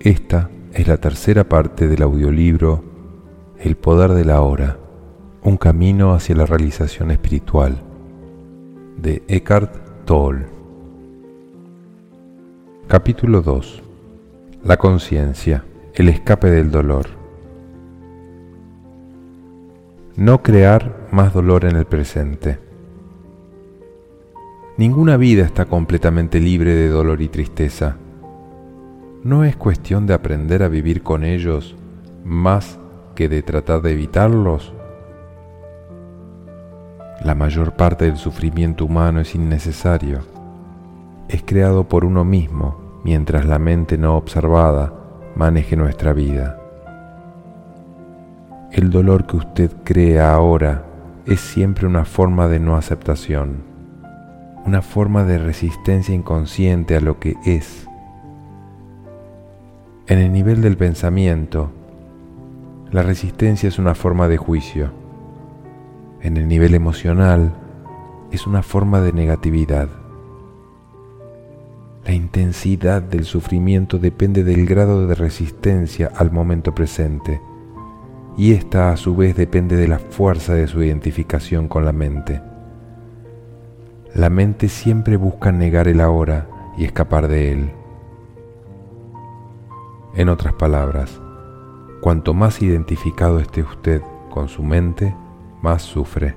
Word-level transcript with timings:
Esta 0.00 0.50
es 0.72 0.86
la 0.86 0.98
tercera 0.98 1.48
parte 1.48 1.88
del 1.88 2.02
audiolibro 2.02 2.84
El 3.58 3.76
poder 3.76 4.12
de 4.12 4.26
la 4.26 4.42
hora, 4.42 4.76
un 5.42 5.56
camino 5.56 6.12
hacia 6.12 6.36
la 6.36 6.44
realización 6.44 7.10
espiritual, 7.10 7.82
de 8.98 9.22
Eckhart 9.26 10.04
Tolle. 10.04 10.46
Capítulo 12.86 13.40
2. 13.40 13.82
La 14.64 14.76
conciencia, 14.76 15.64
el 15.94 16.10
escape 16.10 16.50
del 16.50 16.70
dolor. 16.70 17.06
No 20.14 20.42
crear 20.42 21.08
más 21.10 21.32
dolor 21.32 21.64
en 21.64 21.74
el 21.74 21.86
presente. 21.86 22.58
Ninguna 24.76 25.16
vida 25.16 25.44
está 25.44 25.64
completamente 25.64 26.38
libre 26.38 26.74
de 26.74 26.88
dolor 26.90 27.22
y 27.22 27.28
tristeza 27.28 27.96
no 29.26 29.42
es 29.42 29.56
cuestión 29.56 30.06
de 30.06 30.14
aprender 30.14 30.62
a 30.62 30.68
vivir 30.68 31.02
con 31.02 31.24
ellos 31.24 31.74
más 32.24 32.78
que 33.16 33.28
de 33.28 33.42
tratar 33.42 33.82
de 33.82 33.90
evitarlos. 33.90 34.72
La 37.24 37.34
mayor 37.34 37.72
parte 37.72 38.04
del 38.04 38.18
sufrimiento 38.18 38.84
humano 38.84 39.20
es 39.20 39.34
innecesario. 39.34 40.20
Es 41.28 41.42
creado 41.44 41.88
por 41.88 42.04
uno 42.04 42.24
mismo 42.24 43.00
mientras 43.02 43.46
la 43.46 43.58
mente 43.58 43.98
no 43.98 44.16
observada 44.16 44.92
maneje 45.34 45.74
nuestra 45.74 46.12
vida. 46.12 46.60
El 48.70 48.90
dolor 48.90 49.26
que 49.26 49.38
usted 49.38 49.72
crea 49.82 50.34
ahora 50.34 50.84
es 51.26 51.40
siempre 51.40 51.88
una 51.88 52.04
forma 52.04 52.46
de 52.46 52.60
no 52.60 52.76
aceptación, 52.76 53.64
una 54.64 54.82
forma 54.82 55.24
de 55.24 55.38
resistencia 55.38 56.14
inconsciente 56.14 56.94
a 56.94 57.00
lo 57.00 57.18
que 57.18 57.34
es 57.44 57.85
en 60.08 60.20
el 60.20 60.32
nivel 60.32 60.62
del 60.62 60.76
pensamiento, 60.76 61.70
la 62.92 63.02
resistencia 63.02 63.68
es 63.68 63.80
una 63.80 63.96
forma 63.96 64.28
de 64.28 64.36
juicio. 64.36 64.92
En 66.20 66.36
el 66.36 66.46
nivel 66.46 66.74
emocional, 66.74 67.52
es 68.30 68.46
una 68.46 68.62
forma 68.62 69.00
de 69.00 69.12
negatividad. 69.12 69.88
La 72.04 72.12
intensidad 72.12 73.02
del 73.02 73.24
sufrimiento 73.24 73.98
depende 73.98 74.44
del 74.44 74.64
grado 74.66 75.08
de 75.08 75.16
resistencia 75.16 76.12
al 76.14 76.30
momento 76.30 76.72
presente, 76.72 77.40
y 78.36 78.52
esta 78.52 78.92
a 78.92 78.96
su 78.96 79.16
vez 79.16 79.34
depende 79.34 79.74
de 79.74 79.88
la 79.88 79.98
fuerza 79.98 80.54
de 80.54 80.68
su 80.68 80.84
identificación 80.84 81.66
con 81.66 81.84
la 81.84 81.92
mente. 81.92 82.40
La 84.14 84.30
mente 84.30 84.68
siempre 84.68 85.16
busca 85.16 85.50
negar 85.50 85.88
el 85.88 86.00
ahora 86.00 86.46
y 86.78 86.84
escapar 86.84 87.26
de 87.26 87.50
él. 87.50 87.70
En 90.16 90.30
otras 90.30 90.54
palabras, 90.54 91.20
cuanto 92.00 92.32
más 92.32 92.62
identificado 92.62 93.38
esté 93.38 93.62
usted 93.62 94.00
con 94.30 94.48
su 94.48 94.62
mente, 94.62 95.14
más 95.60 95.82
sufre. 95.82 96.34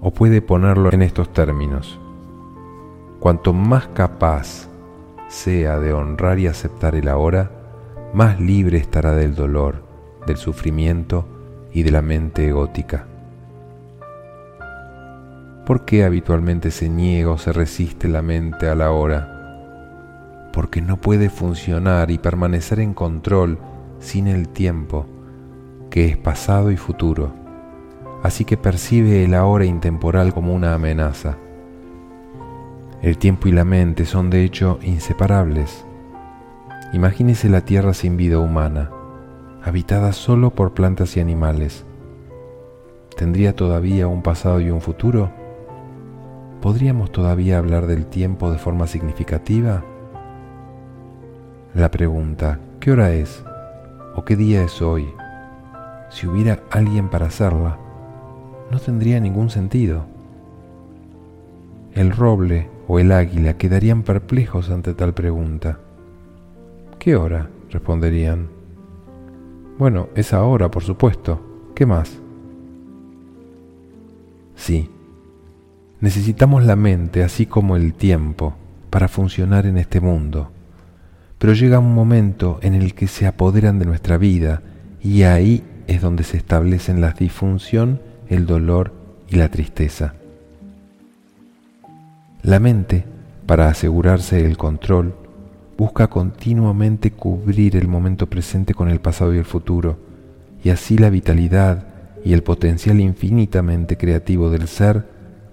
O 0.00 0.12
puede 0.12 0.40
ponerlo 0.40 0.92
en 0.92 1.02
estos 1.02 1.32
términos. 1.32 1.98
Cuanto 3.18 3.52
más 3.52 3.88
capaz 3.88 4.68
sea 5.26 5.80
de 5.80 5.92
honrar 5.92 6.38
y 6.38 6.46
aceptar 6.46 6.94
el 6.94 7.08
ahora, 7.08 7.50
más 8.14 8.38
libre 8.38 8.78
estará 8.78 9.16
del 9.16 9.34
dolor, 9.34 9.82
del 10.24 10.36
sufrimiento 10.36 11.26
y 11.72 11.82
de 11.82 11.90
la 11.90 12.02
mente 12.02 12.46
egótica. 12.46 13.04
¿Por 15.66 15.84
qué 15.84 16.04
habitualmente 16.04 16.70
se 16.70 16.88
niega 16.88 17.32
o 17.32 17.38
se 17.38 17.52
resiste 17.52 18.06
la 18.06 18.22
mente 18.22 18.68
a 18.68 18.76
la 18.76 18.92
hora? 18.92 19.31
Porque 20.52 20.80
no 20.80 20.98
puede 20.98 21.30
funcionar 21.30 22.10
y 22.10 22.18
permanecer 22.18 22.80
en 22.80 22.94
control 22.94 23.58
sin 23.98 24.26
el 24.26 24.48
tiempo, 24.48 25.06
que 25.90 26.06
es 26.06 26.16
pasado 26.16 26.70
y 26.70 26.76
futuro, 26.76 27.32
así 28.22 28.44
que 28.44 28.56
percibe 28.56 29.24
el 29.24 29.34
ahora 29.34 29.64
intemporal 29.64 30.34
como 30.34 30.54
una 30.54 30.74
amenaza. 30.74 31.36
El 33.00 33.18
tiempo 33.18 33.48
y 33.48 33.52
la 33.52 33.64
mente 33.64 34.04
son 34.04 34.30
de 34.30 34.44
hecho 34.44 34.78
inseparables. 34.82 35.84
Imagínese 36.92 37.48
la 37.48 37.62
Tierra 37.62 37.94
sin 37.94 38.16
vida 38.16 38.38
humana, 38.38 38.90
habitada 39.62 40.12
solo 40.12 40.50
por 40.50 40.72
plantas 40.72 41.16
y 41.16 41.20
animales. 41.20 41.84
¿Tendría 43.16 43.54
todavía 43.56 44.06
un 44.08 44.22
pasado 44.22 44.60
y 44.60 44.70
un 44.70 44.80
futuro? 44.80 45.30
¿Podríamos 46.60 47.10
todavía 47.10 47.58
hablar 47.58 47.86
del 47.86 48.06
tiempo 48.06 48.52
de 48.52 48.58
forma 48.58 48.86
significativa? 48.86 49.84
La 51.74 51.90
pregunta, 51.90 52.58
¿qué 52.80 52.92
hora 52.92 53.14
es? 53.14 53.42
¿O 54.14 54.26
qué 54.26 54.36
día 54.36 54.62
es 54.62 54.82
hoy? 54.82 55.08
Si 56.10 56.26
hubiera 56.26 56.60
alguien 56.70 57.08
para 57.08 57.28
hacerla, 57.28 57.78
no 58.70 58.78
tendría 58.78 59.18
ningún 59.20 59.48
sentido. 59.48 60.04
El 61.94 62.12
roble 62.12 62.68
o 62.88 62.98
el 62.98 63.10
águila 63.10 63.56
quedarían 63.56 64.02
perplejos 64.02 64.68
ante 64.68 64.92
tal 64.92 65.14
pregunta. 65.14 65.78
¿Qué 66.98 67.16
hora? 67.16 67.48
responderían. 67.70 68.48
Bueno, 69.78 70.08
es 70.14 70.34
ahora, 70.34 70.70
por 70.70 70.82
supuesto. 70.82 71.40
¿Qué 71.74 71.86
más? 71.86 72.18
Sí, 74.56 74.90
necesitamos 76.02 76.66
la 76.66 76.76
mente 76.76 77.24
así 77.24 77.46
como 77.46 77.76
el 77.76 77.94
tiempo 77.94 78.52
para 78.90 79.08
funcionar 79.08 79.64
en 79.64 79.78
este 79.78 80.02
mundo 80.02 80.50
pero 81.42 81.54
llega 81.54 81.80
un 81.80 81.92
momento 81.92 82.60
en 82.62 82.74
el 82.74 82.94
que 82.94 83.08
se 83.08 83.26
apoderan 83.26 83.80
de 83.80 83.84
nuestra 83.84 84.16
vida 84.16 84.62
y 85.02 85.24
ahí 85.24 85.64
es 85.88 86.00
donde 86.00 86.22
se 86.22 86.36
establecen 86.36 87.00
la 87.00 87.10
disfunción, 87.10 88.00
el 88.28 88.46
dolor 88.46 88.92
y 89.28 89.34
la 89.34 89.48
tristeza. 89.48 90.14
La 92.44 92.60
mente, 92.60 93.04
para 93.44 93.66
asegurarse 93.66 94.46
el 94.46 94.56
control, 94.56 95.16
busca 95.76 96.06
continuamente 96.06 97.10
cubrir 97.10 97.74
el 97.74 97.88
momento 97.88 98.28
presente 98.28 98.72
con 98.72 98.88
el 98.88 99.00
pasado 99.00 99.34
y 99.34 99.38
el 99.38 99.44
futuro, 99.44 99.98
y 100.62 100.70
así 100.70 100.96
la 100.96 101.10
vitalidad 101.10 101.88
y 102.24 102.34
el 102.34 102.44
potencial 102.44 103.00
infinitamente 103.00 103.96
creativo 103.96 104.48
del 104.48 104.68
ser, 104.68 105.08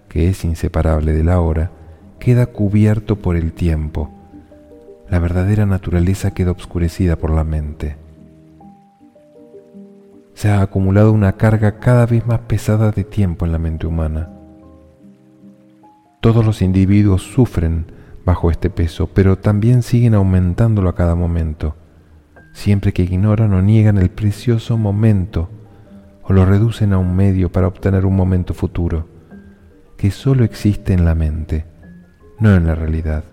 que 0.07 0.29
es 0.29 0.45
inseparable 0.45 1.13
de 1.13 1.23
la 1.23 1.41
hora, 1.41 1.72
queda 2.19 2.45
cubierto 2.45 3.16
por 3.16 3.35
el 3.35 3.53
tiempo, 3.53 4.19
la 5.09 5.20
verdadera 5.20 5.66
naturaleza 5.66 6.31
queda 6.31 6.52
obscurecida 6.52 7.16
por 7.16 7.31
la 7.31 7.44
mente. 7.44 7.97
Se 10.34 10.50
ha 10.50 10.62
acumulado 10.62 11.12
una 11.12 11.34
carga 11.34 11.80
cada 11.80 12.06
vez 12.06 12.25
más 12.25 12.40
pesada 12.42 12.92
de 12.92 13.03
tiempo 13.03 13.46
en 13.46 13.52
la 13.52 13.58
mente 13.58 13.88
humana. 13.88 14.30
Todos 16.22 16.46
los 16.46 16.62
individuos 16.62 17.24
sufren 17.24 17.92
bajo 18.24 18.52
este 18.52 18.70
peso, 18.70 19.08
pero 19.08 19.38
también 19.38 19.81
siguen 19.81 20.14
aumentándolo 20.14 20.90
a 20.90 20.96
cada 20.96 21.16
momento, 21.16 21.76
siempre 22.53 22.94
que 22.94 23.03
ignoran 23.03 23.53
o 23.53 23.62
niegan 23.62 23.97
el 23.97 24.09
precioso 24.09 24.78
momento 24.78 25.50
o 26.24 26.34
lo 26.34 26.46
reducen 26.46 26.94
a 26.94 27.00
un 27.00 27.16
medio 27.16 27.52
para 27.52 27.68
obtener 27.68 28.06
un 28.06 28.16
momento 28.16 28.53
futuro, 28.53 29.08
que 29.97 30.12
solo 30.12 30.44
existe 30.44 30.94
en 30.94 31.03
la 31.03 31.16
mente, 31.16 31.66
no 32.40 32.53
en 32.56 32.68
la 32.68 32.76
realidad. 32.76 33.24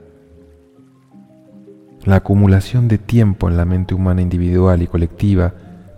La 2.07 2.19
acumulación 2.19 2.87
de 2.87 2.99
tiempo 2.99 3.49
en 3.49 3.57
la 3.57 3.65
mente 3.65 3.93
humana 3.93 4.23
individual 4.23 4.81
y 4.81 4.87
colectiva 4.87 5.55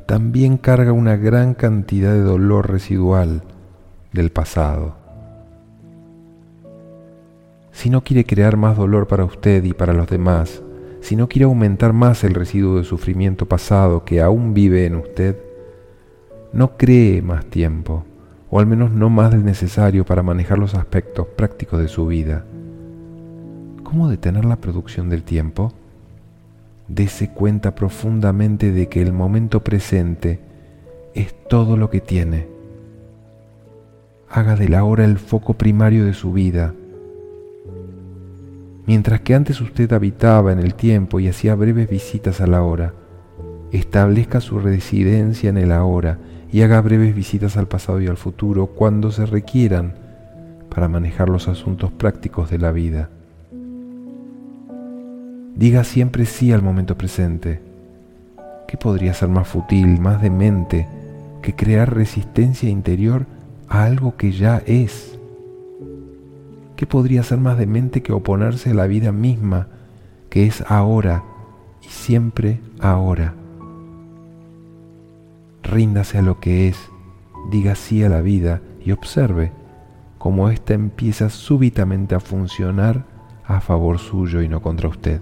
también 0.06 0.56
carga 0.56 0.91
una 0.91 1.16
gran 1.16 1.52
cantidad 1.52 2.14
de 2.14 2.22
dolor 2.22 2.70
residual 2.70 3.42
del 4.14 4.30
pasado. 4.30 4.97
Si 7.72 7.91
no 7.91 8.04
quiere 8.04 8.24
crear 8.24 8.56
más 8.56 8.78
dolor 8.78 9.06
para 9.06 9.26
usted 9.26 9.62
y 9.64 9.74
para 9.74 9.92
los 9.92 10.08
demás, 10.08 10.62
si 11.02 11.14
no 11.14 11.28
quiere 11.28 11.44
aumentar 11.44 11.92
más 11.92 12.24
el 12.24 12.33
residuo 12.33 12.78
de 12.78 12.84
sufrimiento 12.84 13.44
pasado 13.44 14.06
que 14.06 14.22
aún 14.22 14.54
vive 14.54 14.86
en 14.86 14.97
usted, 14.97 15.36
no 16.54 16.78
cree 16.78 17.21
más 17.21 17.44
tiempo, 17.44 18.04
o 18.48 18.60
al 18.60 18.66
menos 18.66 18.92
no 18.92 19.10
más 19.10 19.30
del 19.30 19.44
necesario 19.44 20.06
para 20.06 20.22
manejar 20.22 20.59
los 20.59 20.74
aspectos 20.74 21.27
prácticos 21.36 21.80
de 21.80 21.88
su 21.88 22.06
vida. 22.06 22.47
¿Cómo 23.83 24.09
detener 24.09 24.47
la 24.47 24.56
producción 24.56 25.10
del 25.10 25.22
tiempo? 25.22 25.74
Dese 26.88 27.30
cuenta 27.30 27.74
profundamente 27.74 28.72
de 28.72 28.88
que 28.88 29.02
el 29.02 29.12
momento 29.12 29.62
presente 29.62 30.40
es 31.14 31.34
todo 31.48 31.76
lo 31.76 31.90
que 31.90 32.00
tiene. 32.00 32.48
Haga 34.28 34.56
de 34.56 34.68
la 34.68 34.84
hora 34.84 35.04
el 35.04 35.18
foco 35.18 35.54
primario 35.54 36.04
de 36.04 36.14
su 36.14 36.32
vida. 36.32 36.74
Mientras 38.86 39.20
que 39.20 39.34
antes 39.34 39.60
usted 39.60 39.92
habitaba 39.92 40.52
en 40.52 40.58
el 40.58 40.74
tiempo 40.74 41.20
y 41.20 41.28
hacía 41.28 41.54
breves 41.54 41.90
visitas 41.90 42.40
a 42.40 42.46
la 42.46 42.62
hora, 42.62 42.94
establezca 43.70 44.40
su 44.40 44.58
residencia 44.58 45.50
en 45.50 45.58
el 45.58 45.72
ahora 45.72 46.18
y 46.50 46.62
haga 46.62 46.80
breves 46.80 47.14
visitas 47.14 47.58
al 47.58 47.68
pasado 47.68 48.00
y 48.00 48.06
al 48.06 48.16
futuro 48.16 48.68
cuando 48.68 49.10
se 49.10 49.26
requieran 49.26 49.94
para 50.70 50.88
manejar 50.88 51.28
los 51.28 51.48
asuntos 51.48 51.90
prácticos 51.92 52.50
de 52.50 52.58
la 52.58 52.72
vida. 52.72 53.10
Diga 55.59 55.83
siempre 55.83 56.25
sí 56.25 56.53
al 56.53 56.63
momento 56.63 56.97
presente. 56.97 57.60
¿Qué 58.69 58.77
podría 58.77 59.13
ser 59.13 59.28
más 59.28 59.49
fútil, 59.49 59.99
más 59.99 60.22
demente 60.22 60.87
que 61.43 61.57
crear 61.57 61.93
resistencia 61.93 62.69
interior 62.69 63.27
a 63.69 63.83
algo 63.83 64.16
que 64.16 64.31
ya 64.31 64.63
es? 64.66 65.19
¿Qué 66.77 66.87
podría 66.87 67.25
ser 67.25 67.39
más 67.39 67.59
demente 67.59 68.05
que 68.05 68.13
oponerse 68.13 68.71
a 68.71 68.75
la 68.75 68.87
vida 68.87 69.10
misma, 69.10 69.66
que 70.31 70.47
es 70.47 70.63
ahora 70.69 71.25
y 71.83 71.89
siempre 71.89 72.60
ahora? 72.78 73.34
Ríndase 75.65 76.19
a 76.19 76.22
lo 76.22 76.39
que 76.39 76.69
es, 76.69 76.78
diga 77.51 77.75
sí 77.75 78.05
a 78.05 78.09
la 78.09 78.21
vida 78.21 78.60
y 78.84 78.93
observe 78.93 79.51
cómo 80.19 80.51
ésta 80.51 80.75
empieza 80.75 81.31
súbitamente 81.31 82.15
a 82.15 82.21
funcionar 82.21 83.07
a 83.45 83.60
favor 83.60 83.99
suyo 83.99 84.41
y 84.41 84.49
no 84.49 84.63
contra 84.63 84.89
usted. 84.89 85.21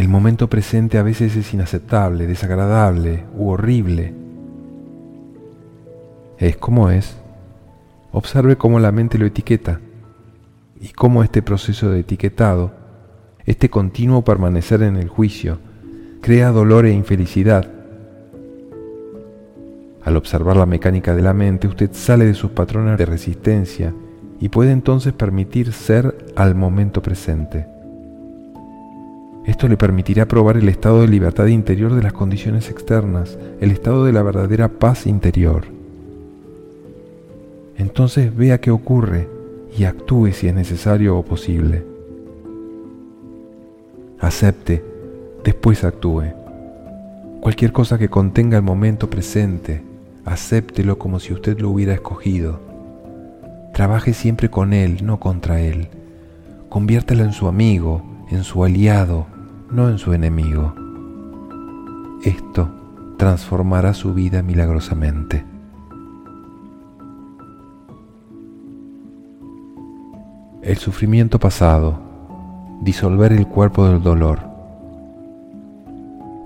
El 0.00 0.08
momento 0.08 0.48
presente 0.48 0.96
a 0.96 1.02
veces 1.02 1.36
es 1.36 1.52
inaceptable, 1.52 2.26
desagradable 2.26 3.24
u 3.36 3.50
horrible. 3.50 4.14
Es 6.38 6.56
como 6.56 6.88
es. 6.88 7.18
Observe 8.10 8.56
cómo 8.56 8.80
la 8.80 8.92
mente 8.92 9.18
lo 9.18 9.26
etiqueta 9.26 9.78
y 10.80 10.88
cómo 10.88 11.22
este 11.22 11.42
proceso 11.42 11.90
de 11.90 12.00
etiquetado, 12.00 12.72
este 13.44 13.68
continuo 13.68 14.24
permanecer 14.24 14.80
en 14.80 14.96
el 14.96 15.10
juicio, 15.10 15.58
crea 16.22 16.50
dolor 16.50 16.86
e 16.86 16.94
infelicidad. 16.94 17.70
Al 20.02 20.16
observar 20.16 20.56
la 20.56 20.64
mecánica 20.64 21.14
de 21.14 21.20
la 21.20 21.34
mente, 21.34 21.68
usted 21.68 21.90
sale 21.92 22.24
de 22.24 22.32
sus 22.32 22.52
patrones 22.52 22.96
de 22.96 23.04
resistencia 23.04 23.92
y 24.40 24.48
puede 24.48 24.72
entonces 24.72 25.12
permitir 25.12 25.74
ser 25.74 26.32
al 26.36 26.54
momento 26.54 27.02
presente. 27.02 27.79
Esto 29.46 29.68
le 29.68 29.76
permitirá 29.76 30.26
probar 30.26 30.56
el 30.56 30.68
estado 30.68 31.00
de 31.00 31.08
libertad 31.08 31.46
interior 31.46 31.94
de 31.94 32.02
las 32.02 32.12
condiciones 32.12 32.70
externas, 32.70 33.38
el 33.60 33.70
estado 33.70 34.04
de 34.04 34.12
la 34.12 34.22
verdadera 34.22 34.68
paz 34.68 35.06
interior. 35.06 35.64
Entonces 37.78 38.36
vea 38.36 38.60
qué 38.60 38.70
ocurre 38.70 39.28
y 39.76 39.84
actúe 39.84 40.32
si 40.32 40.48
es 40.48 40.54
necesario 40.54 41.16
o 41.16 41.24
posible. 41.24 41.84
Acepte, 44.18 44.84
después 45.42 45.84
actúe. 45.84 46.24
Cualquier 47.40 47.72
cosa 47.72 47.98
que 47.98 48.10
contenga 48.10 48.58
el 48.58 48.62
momento 48.62 49.08
presente, 49.08 49.82
acéptelo 50.26 50.98
como 50.98 51.18
si 51.18 51.32
usted 51.32 51.58
lo 51.58 51.70
hubiera 51.70 51.94
escogido. 51.94 52.60
Trabaje 53.72 54.12
siempre 54.12 54.50
con 54.50 54.74
él, 54.74 54.98
no 55.02 55.18
contra 55.18 55.62
él. 55.62 55.88
Conviértelo 56.68 57.24
en 57.24 57.32
su 57.32 57.48
amigo, 57.48 58.02
en 58.30 58.44
su 58.44 58.64
aliado, 58.64 59.26
no 59.70 59.88
en 59.88 59.98
su 59.98 60.12
enemigo. 60.12 60.72
Esto 62.22 62.68
transformará 63.16 63.92
su 63.92 64.14
vida 64.14 64.42
milagrosamente. 64.42 65.44
El 70.62 70.76
sufrimiento 70.76 71.38
pasado, 71.38 71.98
disolver 72.82 73.32
el 73.32 73.46
cuerpo 73.46 73.86
del 73.88 74.02
dolor. 74.02 74.40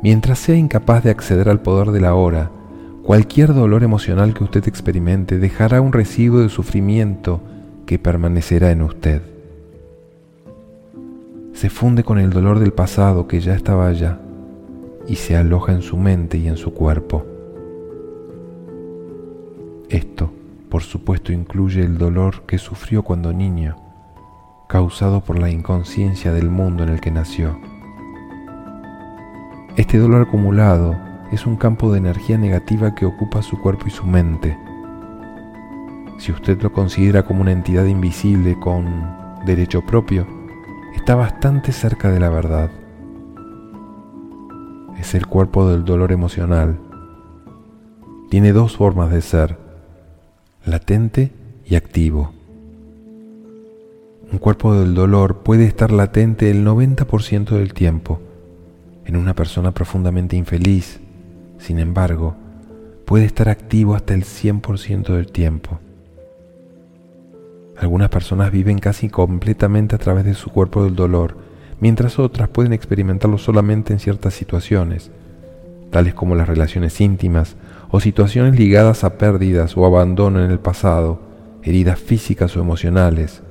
Mientras 0.02 0.38
sea 0.38 0.56
incapaz 0.56 1.04
de 1.04 1.10
acceder 1.10 1.48
al 1.48 1.60
poder 1.60 1.90
de 1.90 2.00
la 2.00 2.14
hora, 2.14 2.50
cualquier 3.02 3.52
dolor 3.52 3.82
emocional 3.82 4.32
que 4.32 4.44
usted 4.44 4.66
experimente 4.68 5.38
dejará 5.38 5.80
un 5.80 5.92
residuo 5.92 6.40
de 6.40 6.48
sufrimiento 6.48 7.40
que 7.84 7.98
permanecerá 7.98 8.70
en 8.70 8.82
usted 8.82 9.33
se 11.54 11.70
funde 11.70 12.02
con 12.02 12.18
el 12.18 12.30
dolor 12.30 12.58
del 12.58 12.72
pasado 12.72 13.28
que 13.28 13.40
ya 13.40 13.54
estaba 13.54 13.86
allá 13.86 14.18
y 15.06 15.16
se 15.16 15.36
aloja 15.36 15.72
en 15.72 15.82
su 15.82 15.96
mente 15.96 16.36
y 16.36 16.48
en 16.48 16.56
su 16.56 16.74
cuerpo. 16.74 17.24
Esto, 19.88 20.32
por 20.68 20.82
supuesto, 20.82 21.32
incluye 21.32 21.82
el 21.82 21.96
dolor 21.96 22.42
que 22.42 22.58
sufrió 22.58 23.04
cuando 23.04 23.32
niño, 23.32 23.76
causado 24.68 25.20
por 25.20 25.38
la 25.38 25.48
inconsciencia 25.48 26.32
del 26.32 26.50
mundo 26.50 26.82
en 26.82 26.88
el 26.88 27.00
que 27.00 27.12
nació. 27.12 27.56
Este 29.76 29.98
dolor 29.98 30.22
acumulado 30.22 30.96
es 31.30 31.46
un 31.46 31.56
campo 31.56 31.92
de 31.92 31.98
energía 31.98 32.36
negativa 32.36 32.96
que 32.96 33.06
ocupa 33.06 33.42
su 33.42 33.60
cuerpo 33.60 33.84
y 33.86 33.90
su 33.90 34.04
mente. 34.04 34.58
Si 36.18 36.32
usted 36.32 36.60
lo 36.62 36.72
considera 36.72 37.24
como 37.24 37.42
una 37.42 37.52
entidad 37.52 37.84
invisible 37.84 38.58
con 38.58 38.86
derecho 39.44 39.82
propio, 39.82 40.43
está 41.04 41.16
bastante 41.16 41.70
cerca 41.70 42.10
de 42.10 42.18
la 42.18 42.30
verdad. 42.30 42.70
Es 44.98 45.14
el 45.14 45.26
cuerpo 45.26 45.68
del 45.68 45.84
dolor 45.84 46.12
emocional. 46.12 46.78
Tiene 48.30 48.54
dos 48.54 48.78
formas 48.78 49.10
de 49.10 49.20
ser, 49.20 49.58
latente 50.64 51.30
y 51.66 51.74
activo. 51.74 52.32
Un 54.32 54.38
cuerpo 54.38 54.74
del 54.74 54.94
dolor 54.94 55.42
puede 55.42 55.66
estar 55.66 55.92
latente 55.92 56.50
el 56.50 56.66
90% 56.66 57.50
del 57.50 57.74
tiempo 57.74 58.22
en 59.04 59.16
una 59.16 59.34
persona 59.34 59.72
profundamente 59.72 60.36
infeliz. 60.36 61.00
Sin 61.58 61.80
embargo, 61.80 62.34
puede 63.04 63.26
estar 63.26 63.50
activo 63.50 63.94
hasta 63.94 64.14
el 64.14 64.24
100% 64.24 65.12
del 65.12 65.30
tiempo. 65.30 65.80
Algunas 67.76 68.08
personas 68.08 68.52
viven 68.52 68.78
casi 68.78 69.08
completamente 69.08 69.96
a 69.96 69.98
través 69.98 70.24
de 70.24 70.34
su 70.34 70.50
cuerpo 70.50 70.84
del 70.84 70.94
dolor, 70.94 71.36
mientras 71.80 72.18
otras 72.18 72.48
pueden 72.48 72.72
experimentarlo 72.72 73.38
solamente 73.38 73.92
en 73.92 73.98
ciertas 73.98 74.34
situaciones, 74.34 75.10
tales 75.90 76.14
como 76.14 76.34
las 76.34 76.48
relaciones 76.48 77.00
íntimas 77.00 77.56
o 77.90 78.00
situaciones 78.00 78.58
ligadas 78.58 79.04
a 79.04 79.18
pérdidas 79.18 79.76
o 79.76 79.86
abandono 79.86 80.44
en 80.44 80.50
el 80.50 80.60
pasado, 80.60 81.20
heridas 81.62 81.98
físicas 81.98 82.56
o 82.56 82.60
emocionales, 82.60 83.42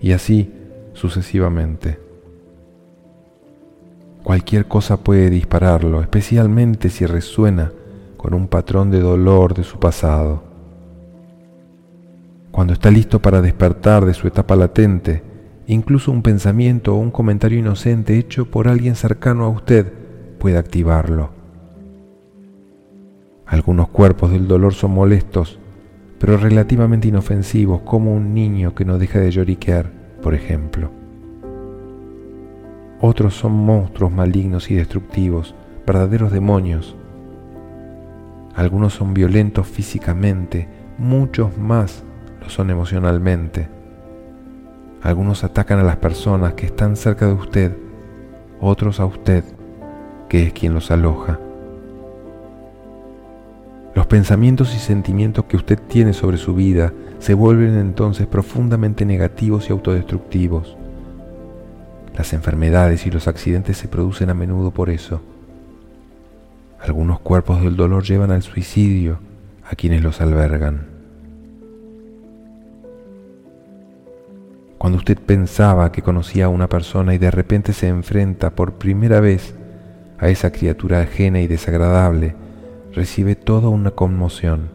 y 0.00 0.12
así 0.12 0.52
sucesivamente. 0.94 1.98
Cualquier 4.22 4.66
cosa 4.66 4.96
puede 4.96 5.30
dispararlo, 5.30 6.00
especialmente 6.00 6.90
si 6.90 7.06
resuena 7.06 7.70
con 8.16 8.34
un 8.34 8.48
patrón 8.48 8.90
de 8.90 9.00
dolor 9.00 9.54
de 9.54 9.62
su 9.62 9.78
pasado. 9.78 10.45
Cuando 12.56 12.72
está 12.72 12.90
listo 12.90 13.20
para 13.20 13.42
despertar 13.42 14.06
de 14.06 14.14
su 14.14 14.26
etapa 14.26 14.56
latente, 14.56 15.22
incluso 15.66 16.10
un 16.10 16.22
pensamiento 16.22 16.94
o 16.94 16.98
un 16.98 17.10
comentario 17.10 17.58
inocente 17.58 18.16
hecho 18.16 18.50
por 18.50 18.66
alguien 18.66 18.94
cercano 18.94 19.44
a 19.44 19.50
usted 19.50 19.92
puede 20.38 20.56
activarlo. 20.56 21.32
Algunos 23.44 23.88
cuerpos 23.88 24.30
del 24.30 24.48
dolor 24.48 24.72
son 24.72 24.92
molestos, 24.92 25.58
pero 26.18 26.38
relativamente 26.38 27.08
inofensivos, 27.08 27.82
como 27.82 28.14
un 28.14 28.32
niño 28.32 28.74
que 28.74 28.86
no 28.86 28.96
deja 28.96 29.18
de 29.18 29.32
lloriquear, 29.32 29.92
por 30.22 30.34
ejemplo. 30.34 30.90
Otros 33.02 33.34
son 33.34 33.52
monstruos 33.52 34.12
malignos 34.12 34.70
y 34.70 34.76
destructivos, 34.76 35.54
verdaderos 35.86 36.32
demonios. 36.32 36.96
Algunos 38.54 38.94
son 38.94 39.12
violentos 39.12 39.66
físicamente, 39.66 40.68
muchos 40.96 41.58
más 41.58 42.05
son 42.48 42.70
emocionalmente. 42.70 43.68
Algunos 45.02 45.44
atacan 45.44 45.78
a 45.78 45.84
las 45.84 45.96
personas 45.96 46.54
que 46.54 46.66
están 46.66 46.96
cerca 46.96 47.26
de 47.26 47.32
usted, 47.32 47.76
otros 48.60 49.00
a 49.00 49.06
usted, 49.06 49.44
que 50.28 50.42
es 50.42 50.52
quien 50.52 50.74
los 50.74 50.90
aloja. 50.90 51.38
Los 53.94 54.06
pensamientos 54.06 54.74
y 54.74 54.78
sentimientos 54.78 55.46
que 55.46 55.56
usted 55.56 55.78
tiene 55.78 56.12
sobre 56.12 56.36
su 56.36 56.54
vida 56.54 56.92
se 57.18 57.34
vuelven 57.34 57.78
entonces 57.78 58.26
profundamente 58.26 59.06
negativos 59.06 59.68
y 59.68 59.72
autodestructivos. 59.72 60.76
Las 62.16 62.32
enfermedades 62.32 63.06
y 63.06 63.10
los 63.10 63.28
accidentes 63.28 63.76
se 63.78 63.88
producen 63.88 64.30
a 64.30 64.34
menudo 64.34 64.70
por 64.70 64.90
eso. 64.90 65.22
Algunos 66.80 67.20
cuerpos 67.20 67.62
del 67.62 67.76
dolor 67.76 68.04
llevan 68.04 68.30
al 68.30 68.42
suicidio 68.42 69.18
a 69.64 69.74
quienes 69.74 70.02
los 70.02 70.20
albergan. 70.20 70.95
Cuando 74.86 74.98
usted 74.98 75.18
pensaba 75.18 75.90
que 75.90 76.00
conocía 76.00 76.44
a 76.44 76.48
una 76.48 76.68
persona 76.68 77.12
y 77.12 77.18
de 77.18 77.32
repente 77.32 77.72
se 77.72 77.88
enfrenta 77.88 78.50
por 78.50 78.74
primera 78.74 79.18
vez 79.18 79.52
a 80.16 80.28
esa 80.28 80.52
criatura 80.52 81.00
ajena 81.00 81.40
y 81.40 81.48
desagradable, 81.48 82.36
recibe 82.94 83.34
toda 83.34 83.68
una 83.68 83.90
conmoción. 83.90 84.70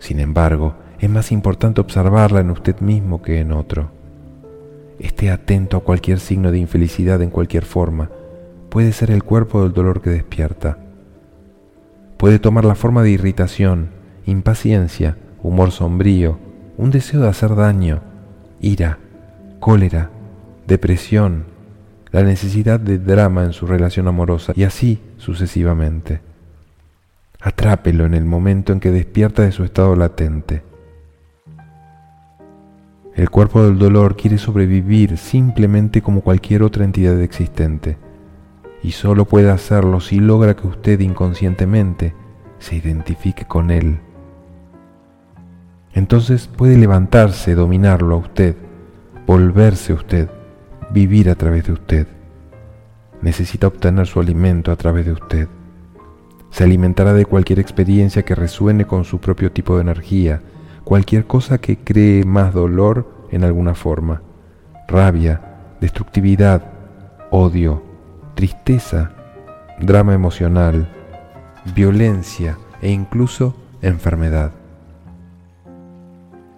Sin 0.00 0.18
embargo, 0.18 0.74
es 0.98 1.08
más 1.08 1.30
importante 1.30 1.80
observarla 1.80 2.40
en 2.40 2.50
usted 2.50 2.80
mismo 2.80 3.22
que 3.22 3.38
en 3.38 3.52
otro. 3.52 3.92
Esté 4.98 5.30
atento 5.30 5.76
a 5.76 5.84
cualquier 5.84 6.18
signo 6.18 6.50
de 6.50 6.58
infelicidad 6.58 7.22
en 7.22 7.30
cualquier 7.30 7.64
forma. 7.64 8.10
Puede 8.70 8.90
ser 8.90 9.12
el 9.12 9.22
cuerpo 9.22 9.62
del 9.62 9.72
dolor 9.72 10.02
que 10.02 10.10
despierta. 10.10 10.78
Puede 12.16 12.40
tomar 12.40 12.64
la 12.64 12.74
forma 12.74 13.04
de 13.04 13.10
irritación, 13.10 13.90
impaciencia, 14.26 15.16
humor 15.44 15.70
sombrío, 15.70 16.49
un 16.80 16.90
deseo 16.90 17.20
de 17.20 17.28
hacer 17.28 17.54
daño, 17.54 18.00
ira, 18.58 18.98
cólera, 19.60 20.08
depresión, 20.66 21.44
la 22.10 22.22
necesidad 22.22 22.80
de 22.80 22.98
drama 22.98 23.44
en 23.44 23.52
su 23.52 23.66
relación 23.66 24.08
amorosa 24.08 24.54
y 24.56 24.64
así 24.64 24.98
sucesivamente. 25.18 26.22
Atrápelo 27.38 28.06
en 28.06 28.14
el 28.14 28.24
momento 28.24 28.72
en 28.72 28.80
que 28.80 28.90
despierta 28.90 29.42
de 29.42 29.52
su 29.52 29.62
estado 29.62 29.94
latente. 29.94 30.62
El 33.14 33.28
cuerpo 33.28 33.62
del 33.62 33.78
dolor 33.78 34.16
quiere 34.16 34.38
sobrevivir 34.38 35.18
simplemente 35.18 36.00
como 36.00 36.22
cualquier 36.22 36.62
otra 36.62 36.84
entidad 36.84 37.20
existente, 37.20 37.98
y 38.82 38.92
solo 38.92 39.26
puede 39.26 39.50
hacerlo 39.50 40.00
si 40.00 40.18
logra 40.18 40.56
que 40.56 40.66
usted 40.66 40.98
inconscientemente 41.00 42.14
se 42.58 42.76
identifique 42.76 43.44
con 43.44 43.70
él. 43.70 44.00
Entonces 45.92 46.46
puede 46.46 46.76
levantarse, 46.76 47.54
dominarlo 47.54 48.14
a 48.14 48.18
usted, 48.18 48.56
volverse 49.26 49.92
usted, 49.92 50.28
vivir 50.90 51.30
a 51.30 51.34
través 51.34 51.66
de 51.66 51.72
usted. 51.72 52.06
Necesita 53.22 53.66
obtener 53.66 54.06
su 54.06 54.20
alimento 54.20 54.72
a 54.72 54.76
través 54.76 55.06
de 55.06 55.12
usted. 55.12 55.48
Se 56.50 56.64
alimentará 56.64 57.12
de 57.12 57.26
cualquier 57.26 57.58
experiencia 57.58 58.24
que 58.24 58.34
resuene 58.34 58.86
con 58.86 59.04
su 59.04 59.20
propio 59.20 59.52
tipo 59.52 59.76
de 59.76 59.82
energía, 59.82 60.40
cualquier 60.84 61.26
cosa 61.26 61.58
que 61.58 61.78
cree 61.78 62.24
más 62.24 62.54
dolor 62.54 63.26
en 63.30 63.44
alguna 63.44 63.74
forma, 63.74 64.22
rabia, 64.88 65.40
destructividad, 65.80 66.64
odio, 67.30 67.82
tristeza, 68.34 69.12
drama 69.80 70.14
emocional, 70.14 70.88
violencia 71.74 72.58
e 72.82 72.90
incluso 72.90 73.54
enfermedad. 73.82 74.52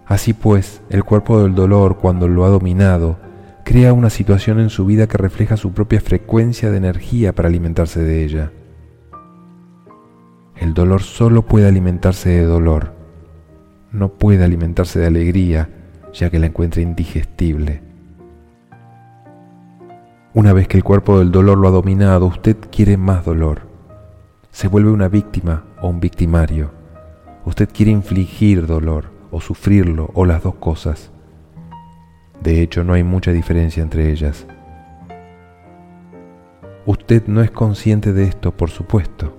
Así 0.05 0.33
pues, 0.33 0.81
el 0.89 1.03
cuerpo 1.03 1.41
del 1.41 1.55
dolor, 1.55 1.97
cuando 1.97 2.27
lo 2.27 2.43
ha 2.45 2.49
dominado, 2.49 3.17
crea 3.63 3.93
una 3.93 4.09
situación 4.09 4.59
en 4.59 4.69
su 4.69 4.85
vida 4.85 5.07
que 5.07 5.17
refleja 5.17 5.55
su 5.55 5.71
propia 5.71 6.01
frecuencia 6.01 6.71
de 6.71 6.77
energía 6.77 7.33
para 7.33 7.47
alimentarse 7.47 8.01
de 8.01 8.23
ella. 8.23 8.51
El 10.57 10.73
dolor 10.73 11.01
solo 11.01 11.43
puede 11.43 11.67
alimentarse 11.67 12.29
de 12.29 12.43
dolor, 12.43 12.93
no 13.91 14.09
puede 14.09 14.43
alimentarse 14.43 14.99
de 14.99 15.07
alegría, 15.07 15.69
ya 16.13 16.29
que 16.29 16.39
la 16.39 16.47
encuentra 16.47 16.81
indigestible. 16.81 17.81
Una 20.33 20.51
vez 20.51 20.67
que 20.67 20.77
el 20.77 20.83
cuerpo 20.83 21.19
del 21.19 21.31
dolor 21.31 21.57
lo 21.57 21.67
ha 21.67 21.71
dominado, 21.71 22.25
usted 22.25 22.57
quiere 22.71 22.97
más 22.97 23.23
dolor. 23.23 23.61
Se 24.51 24.67
vuelve 24.67 24.91
una 24.91 25.07
víctima 25.07 25.63
o 25.81 25.87
un 25.87 25.99
victimario. 25.99 26.71
Usted 27.45 27.69
quiere 27.71 27.91
infligir 27.91 28.65
dolor 28.67 29.12
o 29.33 29.41
sufrirlo 29.41 30.11
o 30.13 30.25
las 30.25 30.43
dos 30.43 30.55
cosas. 30.55 31.11
De 32.41 32.61
hecho, 32.61 32.83
no 32.83 32.93
hay 32.93 33.03
mucha 33.03 33.31
diferencia 33.31 33.81
entre 33.81 34.11
ellas. 34.11 34.45
Usted 36.85 37.23
no 37.27 37.41
es 37.41 37.49
consciente 37.49 38.13
de 38.13 38.25
esto, 38.25 38.55
por 38.55 38.69
supuesto, 38.69 39.35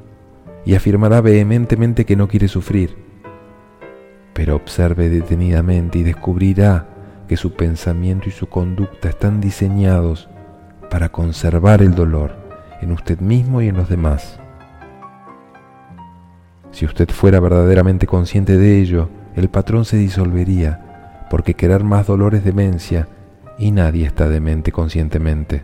y 0.65 0.75
afirmará 0.75 1.21
vehementemente 1.21 2.05
que 2.05 2.17
no 2.17 2.27
quiere 2.27 2.49
sufrir. 2.49 2.97
Pero 4.33 4.57
observe 4.57 5.09
detenidamente 5.09 6.01
y 6.01 6.03
descubrirá 6.03 6.89
que 7.29 7.37
su 7.37 7.55
pensamiento 7.55 8.29
y 8.29 8.33
su 8.33 8.49
conducta 8.49 9.09
están 9.09 9.41
diseñados 9.41 10.29
para 10.91 11.11
conservar 11.11 11.83
el 11.83 11.95
dolor 11.95 12.35
en 12.81 12.91
usted 12.91 13.21
mismo 13.21 13.63
y 13.63 13.69
en 13.69 13.77
los 13.77 13.89
demás. 13.89 14.41
Si 16.73 16.85
usted 16.85 17.09
fuera 17.11 17.39
verdaderamente 17.39 18.07
consciente 18.07 18.59
de 18.59 18.81
ello, 18.81 19.09
el 19.37 19.49
patrón 19.49 19.85
se 19.85 19.97
disolvería, 19.97 21.27
porque 21.31 21.55
querer 21.55 21.85
más 21.85 22.07
dolor 22.07 22.35
es 22.35 22.45
demencia 22.45 23.09
y 23.59 23.71
nadie 23.71 24.07
está 24.07 24.29
demente 24.29 24.73
conscientemente. 24.73 25.63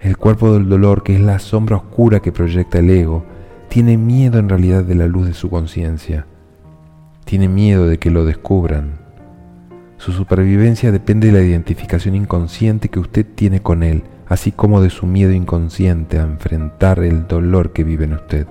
El 0.00 0.16
cuerpo 0.18 0.52
del 0.52 0.68
dolor, 0.68 1.02
que 1.02 1.14
es 1.14 1.20
la 1.20 1.38
sombra 1.38 1.76
oscura 1.76 2.20
que 2.20 2.30
proyecta 2.30 2.78
el 2.78 2.90
ego, 2.90 3.24
tiene 3.68 3.96
miedo 3.96 4.38
en 4.38 4.48
realidad 4.48 4.84
de 4.84 4.94
la 4.94 5.06
luz 5.06 5.26
de 5.26 5.32
su 5.32 5.48
conciencia. 5.48 6.26
Tiene 7.24 7.48
miedo 7.48 7.88
de 7.88 7.98
que 7.98 8.10
lo 8.10 8.24
descubran. 8.24 8.98
Su 9.96 10.12
supervivencia 10.12 10.92
depende 10.92 11.28
de 11.28 11.32
la 11.32 11.44
identificación 11.44 12.14
inconsciente 12.14 12.90
que 12.90 13.00
usted 13.00 13.24
tiene 13.34 13.62
con 13.62 13.82
él, 13.82 14.04
así 14.28 14.52
como 14.52 14.82
de 14.82 14.90
su 14.90 15.06
miedo 15.06 15.32
inconsciente 15.32 16.18
a 16.18 16.22
enfrentar 16.22 16.98
el 16.98 17.26
dolor 17.26 17.72
que 17.72 17.84
vive 17.84 18.04
en 18.04 18.12
usted. 18.12 18.46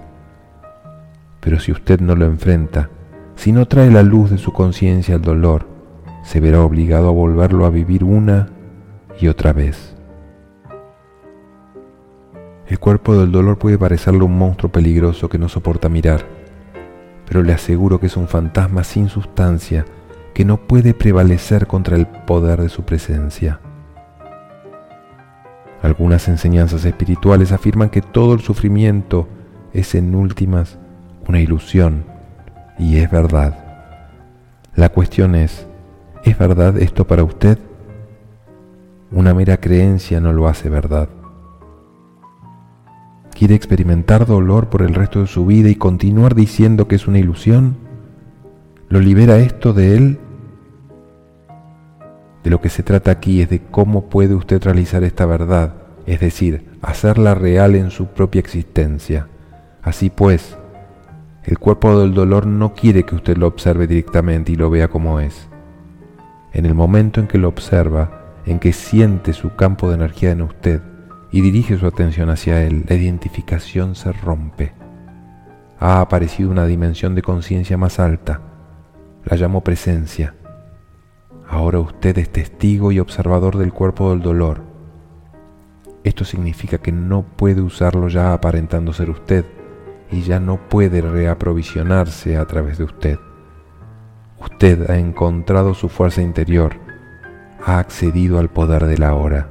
Pero 1.43 1.59
si 1.59 1.71
usted 1.71 1.99
no 1.99 2.15
lo 2.15 2.25
enfrenta, 2.25 2.89
si 3.35 3.51
no 3.51 3.67
trae 3.67 3.91
la 3.91 4.01
luz 4.01 4.31
de 4.31 4.37
su 4.37 4.53
conciencia 4.53 5.15
al 5.15 5.21
dolor, 5.21 5.67
se 6.23 6.39
verá 6.39 6.61
obligado 6.61 7.09
a 7.09 7.11
volverlo 7.11 7.65
a 7.65 7.69
vivir 7.69 8.05
una 8.05 8.47
y 9.19 9.27
otra 9.27 9.51
vez. 9.51 9.95
El 12.65 12.79
cuerpo 12.79 13.15
del 13.17 13.31
dolor 13.31 13.57
puede 13.59 13.77
parecerle 13.77 14.23
un 14.23 14.37
monstruo 14.37 14.71
peligroso 14.71 15.27
que 15.27 15.37
no 15.37 15.49
soporta 15.49 15.89
mirar, 15.89 16.25
pero 17.27 17.43
le 17.43 17.51
aseguro 17.51 17.99
que 17.99 18.07
es 18.07 18.15
un 18.15 18.29
fantasma 18.29 18.85
sin 18.85 19.09
sustancia 19.09 19.85
que 20.33 20.45
no 20.45 20.57
puede 20.57 20.93
prevalecer 20.93 21.67
contra 21.67 21.97
el 21.97 22.07
poder 22.07 22.61
de 22.61 22.69
su 22.69 22.83
presencia. 22.83 23.59
Algunas 25.81 26.29
enseñanzas 26.29 26.85
espirituales 26.85 27.51
afirman 27.51 27.89
que 27.89 28.01
todo 28.01 28.33
el 28.33 28.39
sufrimiento 28.39 29.27
es 29.73 29.93
en 29.93 30.15
últimas 30.15 30.79
una 31.27 31.39
ilusión, 31.39 32.05
y 32.77 32.97
es 32.97 33.09
verdad. 33.09 33.57
La 34.75 34.89
cuestión 34.89 35.35
es, 35.35 35.67
¿es 36.23 36.37
verdad 36.37 36.77
esto 36.77 37.05
para 37.05 37.23
usted? 37.23 37.57
Una 39.11 39.33
mera 39.33 39.57
creencia 39.57 40.19
no 40.19 40.33
lo 40.33 40.47
hace 40.47 40.69
verdad. 40.69 41.09
¿Quiere 43.31 43.55
experimentar 43.55 44.25
dolor 44.25 44.69
por 44.69 44.81
el 44.81 44.95
resto 44.95 45.21
de 45.21 45.27
su 45.27 45.45
vida 45.45 45.69
y 45.69 45.75
continuar 45.75 46.35
diciendo 46.35 46.87
que 46.87 46.95
es 46.95 47.07
una 47.07 47.19
ilusión? 47.19 47.77
¿Lo 48.89 48.99
libera 48.99 49.37
esto 49.37 49.73
de 49.73 49.95
él? 49.95 50.19
De 52.43 52.49
lo 52.49 52.61
que 52.61 52.69
se 52.69 52.83
trata 52.83 53.11
aquí 53.11 53.41
es 53.41 53.49
de 53.49 53.61
cómo 53.61 54.09
puede 54.09 54.35
usted 54.35 54.61
realizar 54.63 55.03
esta 55.03 55.25
verdad, 55.25 55.75
es 56.05 56.19
decir, 56.19 56.77
hacerla 56.81 57.35
real 57.35 57.75
en 57.75 57.89
su 57.89 58.07
propia 58.07 58.39
existencia. 58.39 59.27
Así 59.81 60.09
pues, 60.09 60.57
el 61.45 61.59
cuerpo 61.59 61.99
del 61.99 62.13
dolor 62.13 62.45
no 62.45 62.73
quiere 62.73 63.03
que 63.03 63.15
usted 63.15 63.37
lo 63.37 63.47
observe 63.47 63.85
directamente 63.85 64.53
y 64.53 64.55
lo 64.55 64.69
vea 64.69 64.87
como 64.87 65.19
es. 65.19 65.49
En 66.53 66.65
el 66.65 66.73
momento 66.73 67.19
en 67.19 67.27
que 67.27 67.37
lo 67.37 67.49
observa, 67.49 68.23
en 68.45 68.59
que 68.59 68.71
siente 68.71 69.33
su 69.33 69.55
campo 69.55 69.89
de 69.89 69.95
energía 69.95 70.31
en 70.31 70.41
usted 70.41 70.81
y 71.31 71.41
dirige 71.41 71.77
su 71.77 71.85
atención 71.85 72.29
hacia 72.29 72.63
él, 72.63 72.85
la 72.87 72.95
identificación 72.95 73.95
se 73.95 74.13
rompe. 74.13 74.73
Ha 75.79 75.99
aparecido 75.99 76.49
una 76.49 76.65
dimensión 76.65 77.13
de 77.13 77.21
conciencia 77.21 77.77
más 77.77 77.99
alta. 77.99 78.39
La 79.25 79.35
llamo 79.35 79.61
presencia. 79.61 80.35
Ahora 81.49 81.79
usted 81.79 82.17
es 82.19 82.29
testigo 82.29 82.91
y 82.91 82.99
observador 82.99 83.57
del 83.57 83.73
cuerpo 83.73 84.11
del 84.11 84.21
dolor. 84.21 84.61
Esto 86.05 86.23
significa 86.23 86.77
que 86.77 86.91
no 86.91 87.23
puede 87.23 87.61
usarlo 87.61 88.07
ya 88.07 88.33
aparentando 88.33 88.93
ser 88.93 89.09
usted, 89.09 89.45
y 90.13 90.21
ya 90.21 90.39
no 90.39 90.57
puede 90.69 91.01
reaprovisionarse 91.01 92.37
a 92.37 92.45
través 92.45 92.77
de 92.77 92.83
usted. 92.83 93.19
Usted 94.39 94.89
ha 94.91 94.99
encontrado 94.99 95.73
su 95.73 95.89
fuerza 95.89 96.21
interior, 96.21 96.75
ha 97.65 97.79
accedido 97.79 98.37
al 98.37 98.49
poder 98.49 98.85
de 98.85 98.99
la 98.99 99.15
hora. 99.15 99.49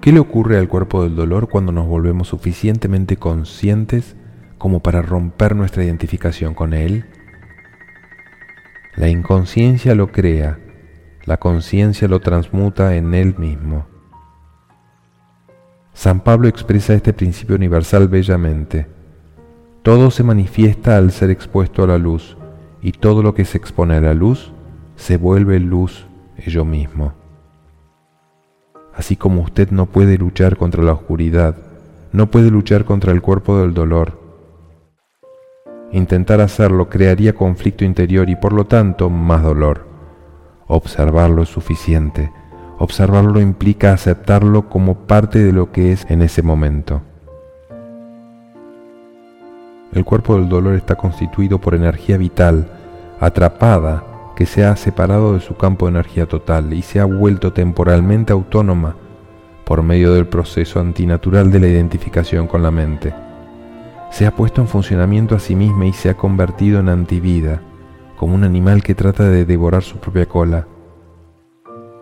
¿Qué 0.00 0.12
le 0.12 0.20
ocurre 0.20 0.56
al 0.56 0.68
cuerpo 0.68 1.02
del 1.02 1.14
dolor 1.14 1.48
cuando 1.48 1.72
nos 1.72 1.86
volvemos 1.86 2.28
suficientemente 2.28 3.18
conscientes 3.18 4.16
como 4.56 4.80
para 4.80 5.02
romper 5.02 5.54
nuestra 5.54 5.84
identificación 5.84 6.54
con 6.54 6.72
él? 6.72 7.04
La 8.94 9.08
inconsciencia 9.08 9.94
lo 9.94 10.10
crea, 10.10 10.58
la 11.24 11.36
conciencia 11.36 12.08
lo 12.08 12.20
transmuta 12.20 12.96
en 12.96 13.12
él 13.12 13.34
mismo. 13.36 13.95
San 15.96 16.20
Pablo 16.20 16.46
expresa 16.46 16.92
este 16.92 17.14
principio 17.14 17.56
universal 17.56 18.06
bellamente. 18.06 18.86
Todo 19.82 20.10
se 20.10 20.22
manifiesta 20.22 20.98
al 20.98 21.10
ser 21.10 21.30
expuesto 21.30 21.82
a 21.82 21.86
la 21.86 21.96
luz, 21.96 22.36
y 22.82 22.92
todo 22.92 23.22
lo 23.22 23.32
que 23.32 23.46
se 23.46 23.56
expone 23.56 23.94
a 23.94 24.02
la 24.02 24.12
luz 24.12 24.52
se 24.96 25.16
vuelve 25.16 25.58
luz 25.58 26.06
ello 26.36 26.66
mismo. 26.66 27.14
Así 28.94 29.16
como 29.16 29.40
usted 29.40 29.70
no 29.70 29.86
puede 29.86 30.18
luchar 30.18 30.58
contra 30.58 30.82
la 30.82 30.92
oscuridad, 30.92 31.56
no 32.12 32.30
puede 32.30 32.50
luchar 32.50 32.84
contra 32.84 33.10
el 33.12 33.22
cuerpo 33.22 33.58
del 33.58 33.72
dolor. 33.72 34.20
Intentar 35.92 36.42
hacerlo 36.42 36.90
crearía 36.90 37.34
conflicto 37.34 37.86
interior 37.86 38.28
y 38.28 38.36
por 38.36 38.52
lo 38.52 38.66
tanto 38.66 39.08
más 39.08 39.42
dolor. 39.42 39.86
Observarlo 40.66 41.42
es 41.42 41.48
suficiente 41.48 42.30
Observarlo 42.78 43.40
implica 43.40 43.92
aceptarlo 43.92 44.68
como 44.68 45.06
parte 45.06 45.38
de 45.38 45.52
lo 45.52 45.72
que 45.72 45.92
es 45.92 46.06
en 46.10 46.22
ese 46.22 46.42
momento. 46.42 47.02
el 49.96 50.04
cuerpo 50.04 50.36
del 50.36 50.48
dolor 50.48 50.74
está 50.74 50.94
constituido 50.94 51.58
por 51.58 51.74
energía 51.74 52.18
vital, 52.18 52.68
atrapada, 53.18 54.04
que 54.36 54.44
se 54.44 54.62
ha 54.64 54.76
separado 54.76 55.32
de 55.32 55.40
su 55.40 55.56
campo 55.56 55.86
de 55.86 55.92
energía 55.92 56.26
total 56.26 56.74
y 56.74 56.82
se 56.82 57.00
ha 57.00 57.06
vuelto 57.06 57.54
temporalmente 57.54 58.34
autónoma 58.34 58.96
por 59.64 59.82
medio 59.82 60.12
del 60.12 60.26
proceso 60.26 60.80
antinatural 60.80 61.50
de 61.50 61.60
la 61.60 61.68
identificación 61.68 62.46
con 62.46 62.62
la 62.62 62.70
mente. 62.70 63.14
Se 64.10 64.26
ha 64.26 64.34
puesto 64.34 64.60
en 64.60 64.68
funcionamiento 64.68 65.34
a 65.34 65.40
sí 65.40 65.56
misma 65.56 65.86
y 65.86 65.94
se 65.94 66.10
ha 66.10 66.14
convertido 66.14 66.78
en 66.78 66.90
antivida, 66.90 67.62
como 68.18 68.34
un 68.34 68.44
animal 68.44 68.82
que 68.82 68.94
trata 68.94 69.24
de 69.24 69.46
devorar 69.46 69.82
su 69.82 69.96
propia 69.96 70.26
cola. 70.26 70.66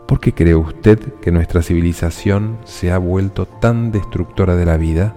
¿Por 0.07 0.21
qué 0.21 0.35
cree 0.35 0.55
usted 0.55 0.99
que 1.23 1.33
nuestra 1.33 1.63
civilización 1.63 2.59
se 2.65 2.93
ha 2.93 2.99
vuelto 2.99 3.47
tan 3.47 3.91
destructora 3.91 4.55
de 4.55 4.67
la 4.67 4.77
vida? 4.77 5.15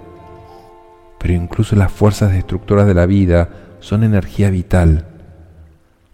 Pero 1.19 1.33
incluso 1.33 1.75
las 1.75 1.91
fuerzas 1.91 2.31
destructoras 2.31 2.87
de 2.87 2.93
la 2.93 3.05
vida 3.05 3.49
son 3.81 4.03
energía 4.03 4.49
vital. 4.49 5.05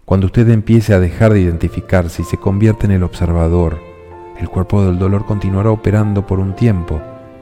Cuando 0.04 0.26
usted 0.26 0.48
empiece 0.48 0.92
a 0.92 0.98
dejar 0.98 1.32
de 1.32 1.40
identificarse 1.40 2.22
y 2.22 2.24
se 2.24 2.36
convierte 2.36 2.86
en 2.86 2.92
el 2.92 3.04
observador, 3.04 3.78
el 4.40 4.48
cuerpo 4.48 4.84
del 4.84 4.98
dolor 4.98 5.24
continuará 5.24 5.70
operando 5.70 6.26
por 6.26 6.40
un 6.40 6.56
tiempo 6.56 7.00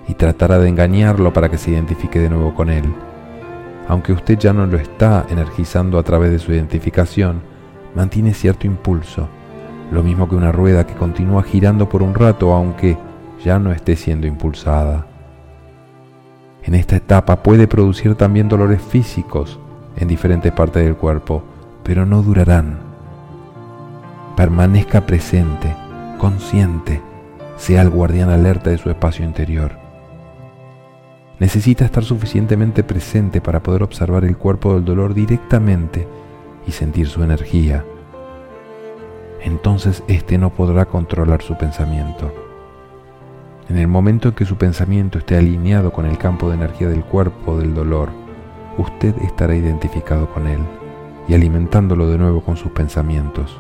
y 0.09 0.15
tratará 0.15 0.59
de 0.59 0.69
engañarlo 0.69 1.33
para 1.33 1.49
que 1.49 1.57
se 1.57 1.71
identifique 1.71 2.19
de 2.19 2.29
nuevo 2.29 2.55
con 2.55 2.69
él. 2.69 2.85
Aunque 3.89 4.13
usted 4.13 4.39
ya 4.39 4.53
no 4.53 4.67
lo 4.67 4.77
está 4.77 5.25
energizando 5.31 5.99
a 5.99 6.03
través 6.03 6.31
de 6.31 6.39
su 6.39 6.53
identificación, 6.53 7.41
mantiene 7.95 8.35
cierto 8.35 8.67
impulso 8.67 9.31
lo 9.91 10.03
mismo 10.03 10.29
que 10.29 10.37
una 10.37 10.53
rueda 10.53 10.87
que 10.87 10.95
continúa 10.95 11.43
girando 11.43 11.89
por 11.89 12.03
un 12.03 12.15
rato 12.15 12.55
aunque 12.55 12.97
ya 13.45 13.59
no 13.59 13.73
esté 13.73 13.97
siendo 13.97 14.27
impulsada. 14.27 15.07
En 16.63 16.75
esta 16.75 16.97
etapa 16.97 17.43
puede 17.43 17.67
producir 17.67 18.15
también 18.15 18.49
dolores 18.49 18.81
físicos 18.81 19.59
en 19.97 20.09
diferentes 20.09 20.53
partes 20.53 20.85
del 20.85 20.97
cuerpo, 20.97 21.43
pero 21.83 22.07
no 22.07 22.23
durarán. 22.23 22.79
Permanezca 24.37 25.05
presente, 25.05 25.75
consciente, 26.19 27.03
sea 27.57 27.83
el 27.83 27.91
guardián 27.91 28.31
alerta 28.31 28.71
de 28.71 28.79
su 28.79 28.89
espacio 28.91 29.25
interior. 29.25 29.73
Necesita 31.39 31.85
estar 31.85 32.05
suficientemente 32.05 32.85
presente 32.85 33.41
para 33.41 33.63
poder 33.63 33.83
observar 33.83 34.25
el 34.25 34.37
cuerpo 34.37 34.75
del 34.75 34.85
dolor 34.85 35.13
directamente 35.13 36.07
y 36.67 36.71
sentir 36.71 37.09
su 37.09 37.25
energía 37.25 37.85
entonces 39.45 40.03
éste 40.07 40.39
no 40.39 40.51
podrá 40.51 40.87
controlar 40.87 41.43
su 41.43 41.57
pensamiento. 41.57 42.33
En 43.69 43.77
el 43.77 43.89
momento 43.89 44.29
en 44.29 44.35
que 44.35 44.45
su 44.45 44.57
pensamiento 44.57 45.19
esté 45.19 45.37
alineado 45.37 45.93
con 45.93 46.07
el 46.07 46.19
campo 46.19 46.49
de 46.49 46.57
energía 46.57 46.89
del 46.89 47.05
cuerpo 47.05 47.59
del 47.59 47.75
dolor, 47.75 48.11
usted 48.79 49.15
estará 49.23 49.55
identificado 49.55 50.29
con 50.33 50.47
él 50.47 50.61
y 51.29 51.35
alimentándolo 51.35 52.09
de 52.09 52.19
nuevo 52.19 52.43
con 52.43 52.57
sus 52.57 52.73
pensamientos. 52.73 53.57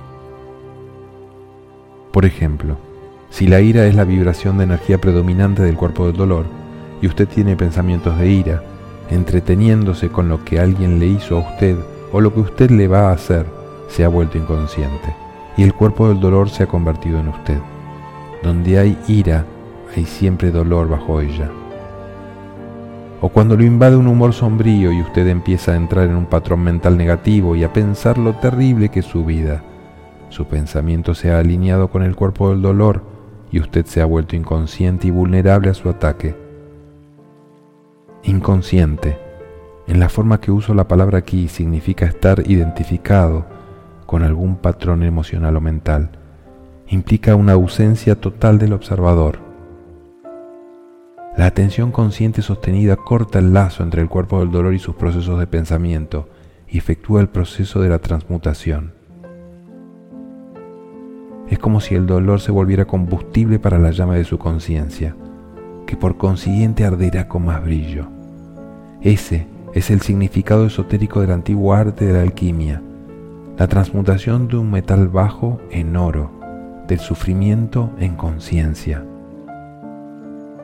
Por 2.13 2.25
ejemplo, 2.27 2.77
si 3.31 3.47
la 3.47 3.61
ira 3.61 3.87
es 3.87 3.95
la 3.95 4.05
vibración 4.05 4.59
de 4.59 4.65
energía 4.65 5.01
predominante 5.01 5.63
del 5.63 5.77
cuerpo 5.77 6.07
del 6.07 6.17
dolor 6.17 6.45
y 7.01 7.07
usted 7.07 7.27
tiene 7.27 7.57
pensamientos 7.57 8.19
de 8.19 8.29
ira, 8.29 8.63
entreteniéndose 9.11 10.11
con 10.11 10.29
lo 10.29 10.45
que 10.45 10.61
alguien 10.61 10.99
le 10.99 11.07
hizo 11.07 11.37
a 11.37 11.51
usted 11.51 11.77
o 12.13 12.21
lo 12.21 12.35
que 12.35 12.41
usted 12.41 12.71
le 12.71 12.89
va 12.89 13.09
a 13.09 13.13
hacer, 13.13 13.47
se 13.89 14.05
ha 14.05 14.09
vuelto 14.09 14.37
inconsciente 14.39 15.15
y 15.57 15.63
el 15.63 15.75
cuerpo 15.75 16.09
del 16.09 16.21
dolor 16.21 16.49
se 16.51 16.65
ha 16.65 16.67
convertido 16.67 17.21
en 17.21 17.29
usted. 17.29 17.59
Donde 18.43 18.79
hay 18.79 18.99
ira, 19.09 19.45
hay 19.95 20.05
siempre 20.05 20.51
dolor 20.51 20.89
bajo 20.89 21.21
ella. 21.21 21.51
O 23.21 23.29
cuando 23.29 23.57
lo 23.57 23.63
invade 23.63 23.97
un 23.97 24.09
humor 24.09 24.33
sombrío 24.33 24.91
y 24.91 25.01
usted 25.01 25.29
empieza 25.29 25.73
a 25.73 25.77
entrar 25.77 26.09
en 26.09 26.17
un 26.17 26.27
patrón 26.27 26.61
mental 26.65 26.97
negativo 26.97 27.55
y 27.55 27.63
a 27.63 27.73
pensar 27.73 28.19
lo 28.19 28.35
terrible 28.35 28.89
que 28.89 29.01
es 29.01 29.07
su 29.07 29.25
vida. 29.25 29.63
Su 30.29 30.47
pensamiento 30.47 31.15
se 31.15 31.31
ha 31.31 31.39
alineado 31.39 31.89
con 31.89 32.03
el 32.03 32.17
cuerpo 32.17 32.51
del 32.51 32.63
dolor 32.63 33.05
y 33.53 33.61
usted 33.61 33.87
se 33.87 34.01
ha 34.01 34.07
vuelto 34.07 34.35
inconsciente 34.35 35.07
y 35.07 35.11
vulnerable 35.11 35.71
a 35.71 35.75
su 35.75 35.89
ataque. 35.89 36.35
Inconsciente, 38.25 39.19
en 39.87 40.01
la 40.01 40.09
forma 40.09 40.41
que 40.41 40.51
uso 40.51 40.75
la 40.75 40.89
palabra 40.89 41.19
aquí, 41.19 41.49
significa 41.49 42.07
estar 42.07 42.43
identificado 42.51 43.45
con 44.13 44.25
algún 44.25 44.57
patrón 44.57 45.05
emocional 45.05 45.57
o 45.57 45.63
mental, 45.63 46.11
implica 46.87 47.35
una 47.35 47.55
ausencia 47.55 48.15
total 48.21 48.59
del 48.59 48.75
observador. 48.75 49.39
La 51.35 51.47
atención 51.47 51.93
consciente 51.93 52.43
sostenida 52.43 52.97
corta 52.97 53.39
el 53.39 53.55
lazo 53.55 53.83
entre 53.83 54.03
el 54.03 54.11
cuerpo 54.11 54.41
del 54.41 54.51
dolor 54.51 54.75
y 54.75 54.79
sus 54.79 54.97
procesos 54.97 55.39
de 55.39 55.47
pensamiento 55.47 56.29
y 56.69 56.77
efectúa 56.77 57.23
el 57.23 57.31
proceso 57.31 57.81
de 57.81 57.89
la 57.89 58.01
transmutación. 58.01 58.93
Es 61.49 61.59
como 61.59 61.81
si 61.81 61.95
el 61.95 62.07
dolor 62.07 62.41
se 62.41 62.53
volviera 62.53 62.85
combustible 62.85 63.59
para 63.61 63.79
la 63.79 63.93
llama 63.93 64.17
de 64.17 64.25
su 64.25 64.37
conciencia, 64.37 65.17
que 65.87 65.97
por 65.97 66.19
consiguiente 66.19 66.85
arderá 66.85 67.29
con 67.29 67.47
más 67.47 67.65
brillo. 67.65 68.09
Ese 69.01 69.47
es 69.73 69.91
el 69.91 70.03
significado 70.03 70.67
esotérico 70.67 71.23
del 71.23 71.31
antiguo 71.31 71.73
arte 71.73 72.05
de 72.05 72.13
la 72.13 72.21
alquimia, 72.21 72.83
la 73.59 73.69
transmutación 73.69 74.49
de 74.49 74.57
un 74.57 74.71
metal 74.71 75.09
bajo 75.09 75.61
en 75.71 75.97
oro, 75.97 76.31
del 76.89 76.99
sufrimiento 76.99 77.91
en 77.99 78.17
conciencia. 78.17 79.05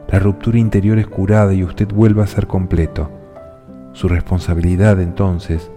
La 0.08 0.18
ruptura 0.18 0.58
interior 0.58 0.98
es 0.98 1.06
curada 1.06 1.52
y 1.52 1.62
usted 1.62 1.88
vuelve 1.92 2.22
a 2.22 2.26
ser 2.26 2.46
completo. 2.46 3.10
Su 3.92 4.08
responsabilidad 4.08 5.00
entonces 5.00 5.70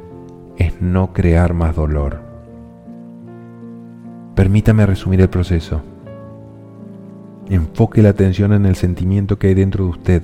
es 0.58 0.82
no 0.82 1.12
crear 1.12 1.54
más 1.54 1.76
dolor. 1.76 2.22
Permítame 4.36 4.86
resumir 4.86 5.20
el 5.20 5.30
proceso. 5.30 5.82
Enfoque 7.50 8.02
la 8.02 8.10
atención 8.10 8.54
en 8.54 8.66
el 8.66 8.76
sentimiento 8.76 9.38
que 9.38 9.48
hay 9.48 9.54
dentro 9.54 9.84
de 9.84 9.90
usted. 9.90 10.24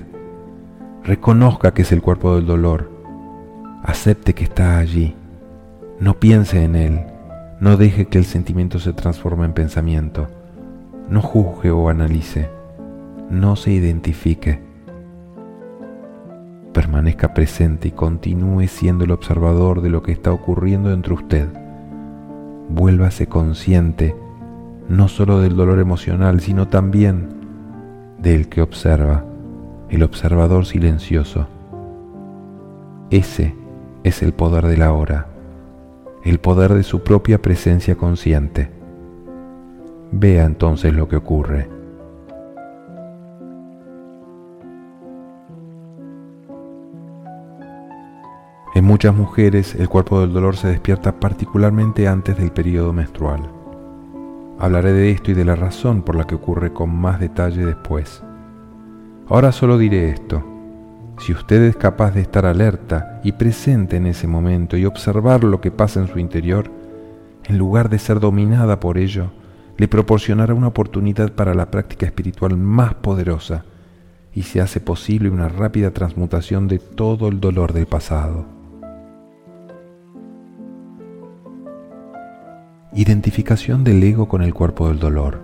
Reconozca 1.04 1.74
que 1.74 1.82
es 1.82 1.92
el 1.92 2.02
cuerpo 2.02 2.36
del 2.36 2.46
dolor. 2.46 2.90
Acepte 3.84 4.34
que 4.34 4.46
está 4.46 4.78
allí 4.78 5.16
no 6.00 6.20
piense 6.20 6.64
en 6.64 6.76
él, 6.76 7.02
no 7.60 7.76
deje 7.76 8.06
que 8.06 8.20
el 8.20 8.26
sentimiento 8.26 8.78
se 8.78 8.94
transforme 8.94 9.46
en 9.46 9.54
pensamiento, 9.54 10.28
no 11.10 11.22
juzgue 11.22 11.72
o 11.72 11.90
analice, 11.90 12.52
no 13.32 13.56
se 13.56 13.72
identifique. 13.72 14.62
Permanezca 16.72 17.34
presente 17.34 17.88
y 17.88 17.92
continúe 17.92 18.68
siendo 18.68 19.06
el 19.06 19.12
observador 19.12 19.82
de 19.82 19.90
lo 19.90 20.04
que 20.04 20.12
está 20.12 20.32
ocurriendo 20.32 20.94
entre 20.94 21.16
usted. 21.16 21.48
Vuélvase 22.70 23.26
consciente 23.26 24.16
no 24.88 25.08
solo 25.08 25.40
del 25.40 25.56
dolor 25.56 25.80
emocional, 25.80 26.42
sino 26.42 26.68
también 26.68 27.30
del 28.20 28.50
que 28.50 28.62
observa, 28.62 29.26
el 29.90 30.04
observador 30.04 30.68
silencioso. 30.68 31.48
Ese 33.10 33.56
es 34.04 34.22
el 34.22 34.34
poder 34.34 34.68
de 34.68 34.78
la 34.78 34.94
hora 34.94 35.28
el 36.30 36.40
poder 36.40 36.74
de 36.74 36.84
su 36.84 37.04
propia 37.04 37.42
presencia 37.42 37.96
consciente. 37.96 38.70
Vea 40.12 40.44
entonces 40.44 40.94
lo 40.94 41.08
que 41.08 41.16
ocurre. 41.16 41.70
En 48.76 48.84
muchas 48.84 49.16
mujeres 49.16 49.74
el 49.76 49.88
cuerpo 49.88 50.20
del 50.20 50.34
dolor 50.34 50.58
se 50.58 50.68
despierta 50.68 51.20
particularmente 51.20 52.08
antes 52.08 52.38
del 52.38 52.52
periodo 52.52 52.92
menstrual. 52.92 53.50
Hablaré 54.60 54.92
de 54.92 55.12
esto 55.12 55.32
y 55.32 55.34
de 55.34 55.46
la 55.46 55.56
razón 55.56 56.02
por 56.02 56.16
la 56.16 56.26
que 56.26 56.36
ocurre 56.36 56.74
con 56.74 56.94
más 56.94 57.22
detalle 57.22 57.66
después. 57.66 58.22
Ahora 59.30 59.54
solo 59.54 59.78
diré 59.78 60.10
esto. 60.10 60.57
Si 61.20 61.34
usted 61.34 61.64
es 61.64 61.76
capaz 61.76 62.12
de 62.12 62.22
estar 62.22 62.46
alerta 62.46 63.20
y 63.24 63.32
presente 63.32 63.98
en 63.98 64.06
ese 64.06 64.28
momento 64.28 64.78
y 64.78 64.86
observar 64.86 65.44
lo 65.44 65.60
que 65.60 65.72
pasa 65.72 66.00
en 66.00 66.08
su 66.08 66.20
interior, 66.20 66.70
en 67.46 67.58
lugar 67.58 67.90
de 67.90 67.98
ser 67.98 68.20
dominada 68.20 68.80
por 68.80 68.98
ello, 68.98 69.32
le 69.78 69.88
proporcionará 69.88 70.54
una 70.54 70.68
oportunidad 70.68 71.32
para 71.34 71.54
la 71.54 71.72
práctica 71.72 72.06
espiritual 72.06 72.56
más 72.58 72.94
poderosa 72.96 73.66
y 74.34 74.44
se 74.44 74.62
hace 74.62 74.80
posible 74.80 75.30
una 75.30 75.50
rápida 75.50 75.92
transmutación 75.92 76.68
de 76.68 76.78
todo 76.78 77.28
el 77.28 77.40
dolor 77.40 77.74
del 77.74 77.88
pasado. 77.88 78.46
Identificación 82.94 83.84
del 83.84 84.04
ego 84.04 84.28
con 84.28 84.44
el 84.44 84.54
cuerpo 84.54 84.88
del 84.88 85.00
dolor. 85.00 85.42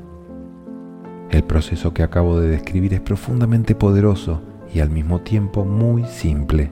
El 1.31 1.43
proceso 1.43 1.93
que 1.93 2.03
acabo 2.03 2.39
de 2.39 2.47
describir 2.47 2.93
es 2.93 3.01
profundamente 3.01 3.75
poderoso 3.75 4.53
y 4.73 4.79
al 4.79 4.89
mismo 4.89 5.21
tiempo 5.21 5.65
muy 5.65 6.05
simple. 6.05 6.71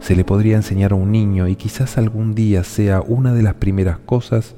Se 0.00 0.16
le 0.16 0.24
podría 0.24 0.56
enseñar 0.56 0.92
a 0.92 0.96
un 0.96 1.12
niño 1.12 1.48
y 1.48 1.56
quizás 1.56 1.96
algún 1.96 2.34
día 2.34 2.64
sea 2.64 3.00
una 3.00 3.32
de 3.32 3.42
las 3.42 3.54
primeras 3.54 3.98
cosas 3.98 4.54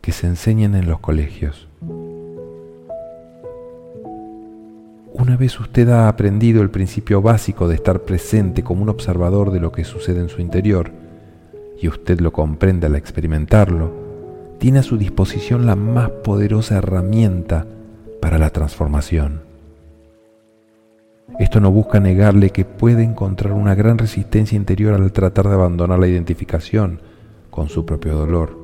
que 0.00 0.12
se 0.12 0.26
enseñan 0.26 0.74
en 0.74 0.86
los 0.86 1.00
colegios. 1.00 1.68
Una 5.12 5.36
vez 5.36 5.58
usted 5.58 5.88
ha 5.88 6.08
aprendido 6.08 6.62
el 6.62 6.70
principio 6.70 7.22
básico 7.22 7.68
de 7.68 7.74
estar 7.74 8.02
presente 8.02 8.62
como 8.62 8.82
un 8.82 8.90
observador 8.90 9.50
de 9.50 9.60
lo 9.60 9.72
que 9.72 9.82
sucede 9.82 10.20
en 10.20 10.28
su 10.28 10.40
interior, 10.40 10.92
y 11.80 11.88
usted 11.88 12.20
lo 12.20 12.32
comprende 12.32 12.86
al 12.86 12.96
experimentarlo, 12.96 13.92
tiene 14.58 14.78
a 14.80 14.82
su 14.82 14.98
disposición 14.98 15.66
la 15.66 15.74
más 15.74 16.10
poderosa 16.10 16.76
herramienta 16.76 17.66
para 18.20 18.38
la 18.38 18.50
transformación. 18.50 19.45
Esto 21.38 21.60
no 21.60 21.72
busca 21.72 21.98
negarle 21.98 22.50
que 22.50 22.64
puede 22.64 23.02
encontrar 23.02 23.52
una 23.52 23.74
gran 23.74 23.98
resistencia 23.98 24.56
interior 24.56 24.94
al 24.94 25.10
tratar 25.12 25.48
de 25.48 25.54
abandonar 25.54 25.98
la 25.98 26.06
identificación 26.06 27.00
con 27.50 27.68
su 27.68 27.84
propio 27.84 28.14
dolor. 28.14 28.56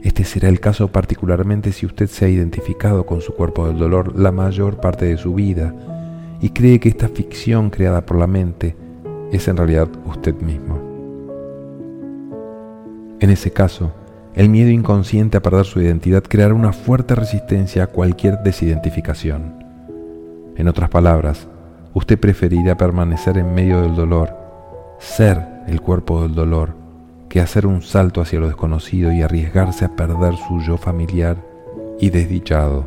Este 0.00 0.24
será 0.24 0.48
el 0.48 0.60
caso 0.60 0.88
particularmente 0.88 1.72
si 1.72 1.86
usted 1.86 2.06
se 2.06 2.24
ha 2.24 2.28
identificado 2.28 3.04
con 3.04 3.20
su 3.20 3.34
cuerpo 3.34 3.66
del 3.66 3.78
dolor 3.78 4.18
la 4.18 4.32
mayor 4.32 4.80
parte 4.80 5.04
de 5.06 5.18
su 5.18 5.34
vida 5.34 5.74
y 6.40 6.50
cree 6.50 6.78
que 6.78 6.88
esta 6.88 7.08
ficción 7.08 7.68
creada 7.68 8.06
por 8.06 8.18
la 8.18 8.26
mente 8.26 8.76
es 9.32 9.48
en 9.48 9.56
realidad 9.56 9.88
usted 10.06 10.34
mismo. 10.40 10.80
En 13.18 13.28
ese 13.28 13.50
caso, 13.50 13.92
el 14.34 14.48
miedo 14.48 14.70
inconsciente 14.70 15.36
a 15.36 15.42
perder 15.42 15.66
su 15.66 15.80
identidad 15.80 16.22
creará 16.22 16.54
una 16.54 16.72
fuerte 16.72 17.14
resistencia 17.16 17.82
a 17.82 17.86
cualquier 17.88 18.38
desidentificación. 18.38 19.69
En 20.60 20.68
otras 20.68 20.90
palabras, 20.90 21.48
usted 21.94 22.20
preferirá 22.20 22.76
permanecer 22.76 23.38
en 23.38 23.54
medio 23.54 23.80
del 23.80 23.96
dolor, 23.96 24.36
ser 24.98 25.42
el 25.66 25.80
cuerpo 25.80 26.20
del 26.20 26.34
dolor, 26.34 26.74
que 27.30 27.40
hacer 27.40 27.66
un 27.66 27.80
salto 27.80 28.20
hacia 28.20 28.40
lo 28.40 28.46
desconocido 28.46 29.10
y 29.10 29.22
arriesgarse 29.22 29.86
a 29.86 29.96
perder 29.96 30.36
su 30.36 30.60
yo 30.60 30.76
familiar 30.76 31.38
y 31.98 32.10
desdichado. 32.10 32.84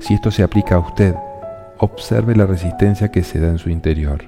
Si 0.00 0.14
esto 0.14 0.30
se 0.30 0.44
aplica 0.44 0.76
a 0.76 0.78
usted, 0.78 1.14
observe 1.76 2.34
la 2.34 2.46
resistencia 2.46 3.10
que 3.10 3.22
se 3.22 3.38
da 3.38 3.48
en 3.48 3.58
su 3.58 3.68
interior. 3.68 4.22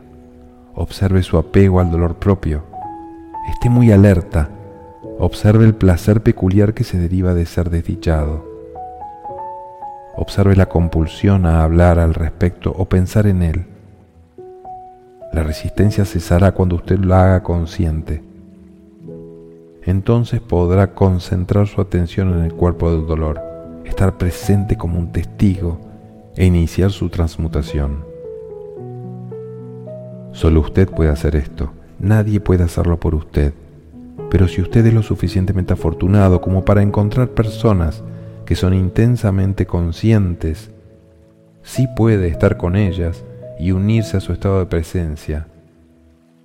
Observe 0.74 1.22
su 1.22 1.38
apego 1.38 1.80
al 1.80 1.90
dolor 1.90 2.16
propio. 2.16 2.62
Esté 3.48 3.70
muy 3.70 3.90
alerta. 3.90 4.50
Observe 5.18 5.64
el 5.64 5.74
placer 5.74 6.22
peculiar 6.22 6.74
que 6.74 6.84
se 6.84 6.98
deriva 6.98 7.32
de 7.32 7.46
ser 7.46 7.70
desdichado. 7.70 8.53
Observe 10.16 10.54
la 10.54 10.66
compulsión 10.66 11.44
a 11.44 11.64
hablar 11.64 11.98
al 11.98 12.14
respecto 12.14 12.72
o 12.76 12.84
pensar 12.84 13.26
en 13.26 13.42
él. 13.42 13.66
La 15.32 15.42
resistencia 15.42 16.04
cesará 16.04 16.52
cuando 16.52 16.76
usted 16.76 16.98
lo 16.98 17.14
haga 17.16 17.42
consciente. 17.42 18.22
Entonces 19.82 20.40
podrá 20.40 20.94
concentrar 20.94 21.66
su 21.66 21.80
atención 21.80 22.32
en 22.32 22.44
el 22.44 22.54
cuerpo 22.54 22.90
del 22.90 23.06
dolor, 23.06 23.40
estar 23.84 24.16
presente 24.16 24.76
como 24.76 24.98
un 24.98 25.10
testigo 25.10 25.80
e 26.36 26.46
iniciar 26.46 26.90
su 26.92 27.08
transmutación. 27.08 28.04
Solo 30.30 30.60
usted 30.60 30.88
puede 30.88 31.10
hacer 31.10 31.34
esto, 31.36 31.72
nadie 31.98 32.40
puede 32.40 32.62
hacerlo 32.62 32.98
por 32.98 33.14
usted. 33.14 33.52
Pero 34.30 34.48
si 34.48 34.62
usted 34.62 34.86
es 34.86 34.94
lo 34.94 35.02
suficientemente 35.02 35.72
afortunado 35.72 36.40
como 36.40 36.64
para 36.64 36.82
encontrar 36.82 37.28
personas 37.30 38.02
que 38.46 38.56
son 38.56 38.74
intensamente 38.74 39.66
conscientes, 39.66 40.70
sí 41.62 41.88
puede 41.96 42.28
estar 42.28 42.56
con 42.56 42.76
ellas 42.76 43.24
y 43.58 43.72
unirse 43.72 44.16
a 44.16 44.20
su 44.20 44.32
estado 44.32 44.58
de 44.58 44.66
presencia. 44.66 45.46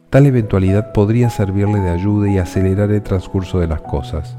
Tal 0.10 0.26
eventualidad 0.26 0.92
podría 0.92 1.30
servirle 1.30 1.80
de 1.80 1.90
ayuda 1.90 2.30
y 2.30 2.38
acelerar 2.40 2.90
el 2.92 3.04
transcurso 3.04 3.60
de 3.60 3.68
las 3.68 3.82
cosas. 3.82 4.38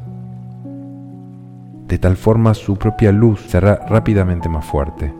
De 1.86 1.98
tal 1.98 2.16
forma 2.16 2.54
su 2.54 2.76
propia 2.76 3.12
luz 3.12 3.40
será 3.48 3.76
rápidamente 3.88 4.48
más 4.48 4.64
fuerte. 4.64 5.12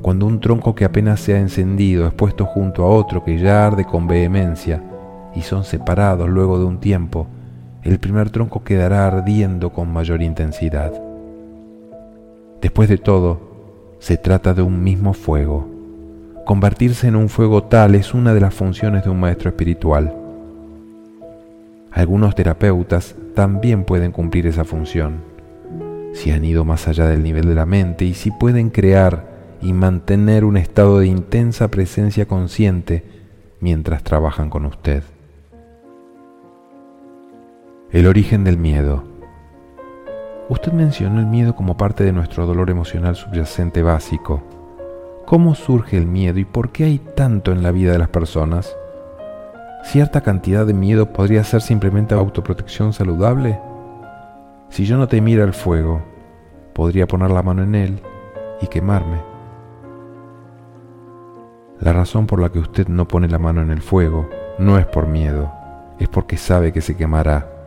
Cuando 0.00 0.26
un 0.26 0.40
tronco 0.40 0.74
que 0.74 0.84
apenas 0.84 1.20
se 1.20 1.34
ha 1.34 1.40
encendido 1.40 2.06
es 2.06 2.14
puesto 2.14 2.46
junto 2.46 2.84
a 2.84 2.88
otro 2.88 3.24
que 3.24 3.38
ya 3.38 3.66
arde 3.66 3.84
con 3.84 4.06
vehemencia 4.06 4.82
y 5.34 5.42
son 5.42 5.64
separados 5.64 6.28
luego 6.28 6.58
de 6.58 6.64
un 6.64 6.78
tiempo, 6.78 7.26
el 7.82 7.98
primer 7.98 8.30
tronco 8.30 8.64
quedará 8.64 9.06
ardiendo 9.06 9.72
con 9.72 9.92
mayor 9.92 10.22
intensidad. 10.22 10.92
Después 12.60 12.88
de 12.88 12.98
todo, 12.98 13.40
se 13.98 14.16
trata 14.16 14.54
de 14.54 14.62
un 14.62 14.82
mismo 14.82 15.12
fuego 15.14 15.78
Convertirse 16.48 17.08
en 17.08 17.14
un 17.14 17.28
fuego 17.28 17.64
tal 17.64 17.94
es 17.94 18.14
una 18.14 18.32
de 18.32 18.40
las 18.40 18.54
funciones 18.54 19.04
de 19.04 19.10
un 19.10 19.20
maestro 19.20 19.50
espiritual. 19.50 20.16
Algunos 21.92 22.34
terapeutas 22.34 23.16
también 23.34 23.84
pueden 23.84 24.12
cumplir 24.12 24.46
esa 24.46 24.64
función, 24.64 25.18
si 26.14 26.30
han 26.30 26.46
ido 26.46 26.64
más 26.64 26.88
allá 26.88 27.06
del 27.06 27.22
nivel 27.22 27.48
de 27.48 27.54
la 27.54 27.66
mente 27.66 28.06
y 28.06 28.14
si 28.14 28.30
pueden 28.30 28.70
crear 28.70 29.28
y 29.60 29.74
mantener 29.74 30.46
un 30.46 30.56
estado 30.56 31.00
de 31.00 31.08
intensa 31.08 31.68
presencia 31.68 32.24
consciente 32.24 33.04
mientras 33.60 34.02
trabajan 34.02 34.48
con 34.48 34.64
usted. 34.64 35.02
El 37.90 38.06
origen 38.06 38.44
del 38.44 38.58
miedo. 38.58 39.02
Usted 40.50 40.72
mencionó 40.72 41.20
el 41.20 41.26
miedo 41.26 41.56
como 41.56 41.78
parte 41.78 42.04
de 42.04 42.12
nuestro 42.12 42.44
dolor 42.44 42.68
emocional 42.68 43.16
subyacente 43.16 43.82
básico 43.82 44.42
¿Cómo 45.24 45.54
surge 45.54 45.96
el 45.96 46.06
miedo 46.06 46.38
y 46.38 46.46
por 46.46 46.70
qué 46.70 46.84
hay 46.84 46.98
tanto 46.98 47.52
en 47.52 47.62
la 47.62 47.70
vida 47.70 47.92
de 47.92 47.98
las 47.98 48.08
personas? 48.08 48.74
¿Cierta 49.84 50.22
cantidad 50.22 50.66
de 50.66 50.72
miedo 50.72 51.12
podría 51.12 51.44
ser 51.44 51.60
simplemente 51.60 52.14
autoprotección 52.14 52.94
saludable? 52.94 53.60
Si 54.70 54.86
yo 54.86 54.96
no 54.96 55.06
temiera 55.06 55.44
el 55.44 55.52
fuego, 55.52 56.02
podría 56.74 57.06
poner 57.06 57.30
la 57.30 57.42
mano 57.42 57.62
en 57.62 57.74
él 57.74 58.02
y 58.62 58.68
quemarme. 58.68 59.18
La 61.80 61.92
razón 61.92 62.26
por 62.26 62.40
la 62.40 62.50
que 62.50 62.58
usted 62.58 62.88
no 62.88 63.08
pone 63.08 63.28
la 63.28 63.38
mano 63.38 63.60
en 63.60 63.70
el 63.70 63.82
fuego 63.82 64.28
no 64.58 64.78
es 64.78 64.86
por 64.86 65.06
miedo, 65.06 65.52
es 65.98 66.08
porque 66.08 66.36
sabe 66.38 66.72
que 66.72 66.80
se 66.80 66.96
quemará. 66.96 67.57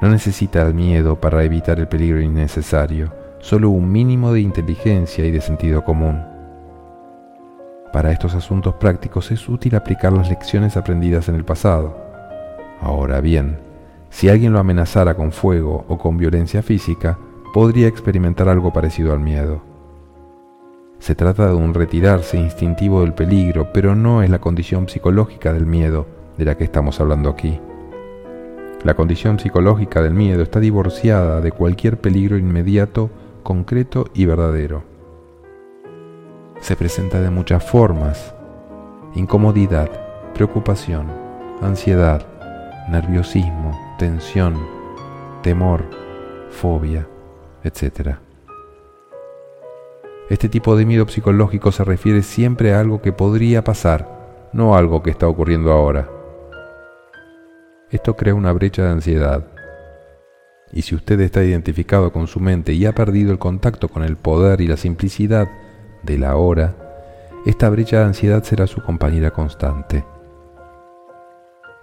No 0.00 0.08
necesita 0.08 0.62
el 0.62 0.74
miedo 0.74 1.20
para 1.20 1.44
evitar 1.44 1.78
el 1.78 1.88
peligro 1.88 2.20
innecesario 2.20 3.12
solo 3.44 3.68
un 3.68 3.92
mínimo 3.92 4.32
de 4.32 4.40
inteligencia 4.40 5.24
y 5.26 5.30
de 5.30 5.42
sentido 5.42 5.84
común. 5.84 6.22
Para 7.92 8.10
estos 8.10 8.34
asuntos 8.34 8.74
prácticos 8.74 9.30
es 9.30 9.48
útil 9.48 9.76
aplicar 9.76 10.14
las 10.14 10.30
lecciones 10.30 10.78
aprendidas 10.78 11.28
en 11.28 11.34
el 11.34 11.44
pasado. 11.44 11.94
Ahora 12.80 13.20
bien, 13.20 13.58
si 14.08 14.30
alguien 14.30 14.52
lo 14.52 14.58
amenazara 14.58 15.14
con 15.14 15.30
fuego 15.30 15.84
o 15.88 15.98
con 15.98 16.16
violencia 16.16 16.62
física, 16.62 17.18
podría 17.52 17.86
experimentar 17.86 18.48
algo 18.48 18.72
parecido 18.72 19.12
al 19.12 19.20
miedo. 19.20 19.62
Se 20.98 21.14
trata 21.14 21.46
de 21.48 21.54
un 21.54 21.74
retirarse 21.74 22.38
instintivo 22.38 23.02
del 23.02 23.12
peligro, 23.12 23.72
pero 23.74 23.94
no 23.94 24.22
es 24.22 24.30
la 24.30 24.40
condición 24.40 24.88
psicológica 24.88 25.52
del 25.52 25.66
miedo 25.66 26.06
de 26.38 26.46
la 26.46 26.56
que 26.56 26.64
estamos 26.64 26.98
hablando 26.98 27.28
aquí. 27.28 27.60
La 28.84 28.92
condición 28.92 29.38
psicológica 29.38 30.02
del 30.02 30.12
miedo 30.12 30.42
está 30.42 30.60
divorciada 30.60 31.40
de 31.40 31.52
cualquier 31.52 31.98
peligro 31.98 32.36
inmediato 32.36 33.10
concreto 33.42 34.04
y 34.12 34.26
verdadero. 34.26 34.84
Se 36.60 36.76
presenta 36.76 37.22
de 37.22 37.30
muchas 37.30 37.64
formas. 37.64 38.34
Incomodidad, 39.14 39.88
preocupación, 40.34 41.06
ansiedad, 41.62 42.26
nerviosismo, 42.90 43.96
tensión, 43.98 44.54
temor, 45.42 45.84
fobia, 46.50 47.08
etc. 47.62 48.16
Este 50.28 50.50
tipo 50.50 50.76
de 50.76 50.84
miedo 50.84 51.08
psicológico 51.08 51.72
se 51.72 51.84
refiere 51.84 52.22
siempre 52.22 52.74
a 52.74 52.80
algo 52.80 53.00
que 53.00 53.12
podría 53.12 53.64
pasar, 53.64 54.50
no 54.52 54.74
a 54.74 54.78
algo 54.78 55.02
que 55.02 55.10
está 55.10 55.26
ocurriendo 55.26 55.72
ahora. 55.72 56.06
Esto 57.94 58.16
crea 58.16 58.34
una 58.34 58.52
brecha 58.52 58.82
de 58.82 58.90
ansiedad, 58.90 59.44
y 60.72 60.82
si 60.82 60.96
usted 60.96 61.20
está 61.20 61.44
identificado 61.44 62.12
con 62.12 62.26
su 62.26 62.40
mente 62.40 62.72
y 62.72 62.86
ha 62.86 62.92
perdido 62.92 63.30
el 63.30 63.38
contacto 63.38 63.86
con 63.86 64.02
el 64.02 64.16
poder 64.16 64.60
y 64.60 64.66
la 64.66 64.76
simplicidad 64.76 65.48
de 66.02 66.18
la 66.18 66.34
hora, 66.34 66.74
esta 67.46 67.70
brecha 67.70 68.00
de 68.00 68.06
ansiedad 68.06 68.42
será 68.42 68.66
su 68.66 68.82
compañera 68.82 69.30
constante. 69.30 70.04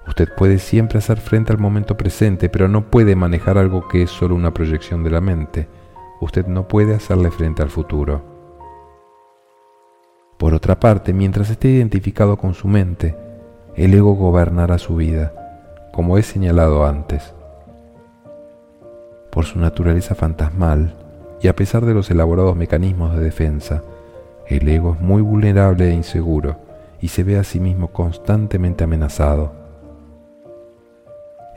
Usted 0.06 0.28
puede 0.36 0.58
siempre 0.58 0.98
hacer 0.98 1.18
frente 1.18 1.54
al 1.54 1.60
momento 1.60 1.96
presente, 1.96 2.50
pero 2.50 2.68
no 2.68 2.92
puede 2.92 3.16
manejar 3.16 3.58
algo 3.58 3.88
que 3.88 4.04
es 4.04 4.10
solo 4.10 4.36
una 4.36 4.54
proyección 4.54 5.06
de 5.06 5.12
la 5.12 5.22
mente. 5.22 5.70
Usted 6.20 6.46
no 6.46 6.68
puede 6.68 6.94
hacerle 6.94 7.32
frente 7.32 7.62
al 7.62 7.70
futuro. 7.70 8.22
Por 10.38 10.54
otra 10.54 10.78
parte, 10.78 11.14
mientras 11.14 11.50
esté 11.50 11.70
identificado 11.70 12.36
con 12.36 12.54
su 12.54 12.68
mente, 12.68 13.16
el 13.78 13.94
ego 13.94 14.16
gobernará 14.16 14.78
su 14.78 14.98
vida, 14.98 15.36
como 15.92 16.18
he 16.18 16.24
señalado 16.24 16.86
antes 16.86 17.34
por 19.32 19.46
su 19.46 19.60
naturaleza 19.60 20.14
fantasmal 20.14 20.94
y 21.42 21.48
a 21.48 21.56
pesar 21.56 21.86
de 21.86 21.94
los 21.94 22.12
elaborados 22.12 22.56
mecanismos 22.56 23.16
de 23.16 23.24
defensa, 23.24 23.82
el 24.48 24.68
ego 24.68 24.94
es 24.94 25.02
muy 25.02 25.22
vulnerable 25.22 25.90
e 25.90 25.94
inseguro 25.94 26.58
y 27.00 27.08
se 27.08 27.24
ve 27.24 27.38
a 27.38 27.44
sí 27.44 27.60
mismo 27.60 27.88
constantemente 27.88 28.84
amenazado. 28.84 29.54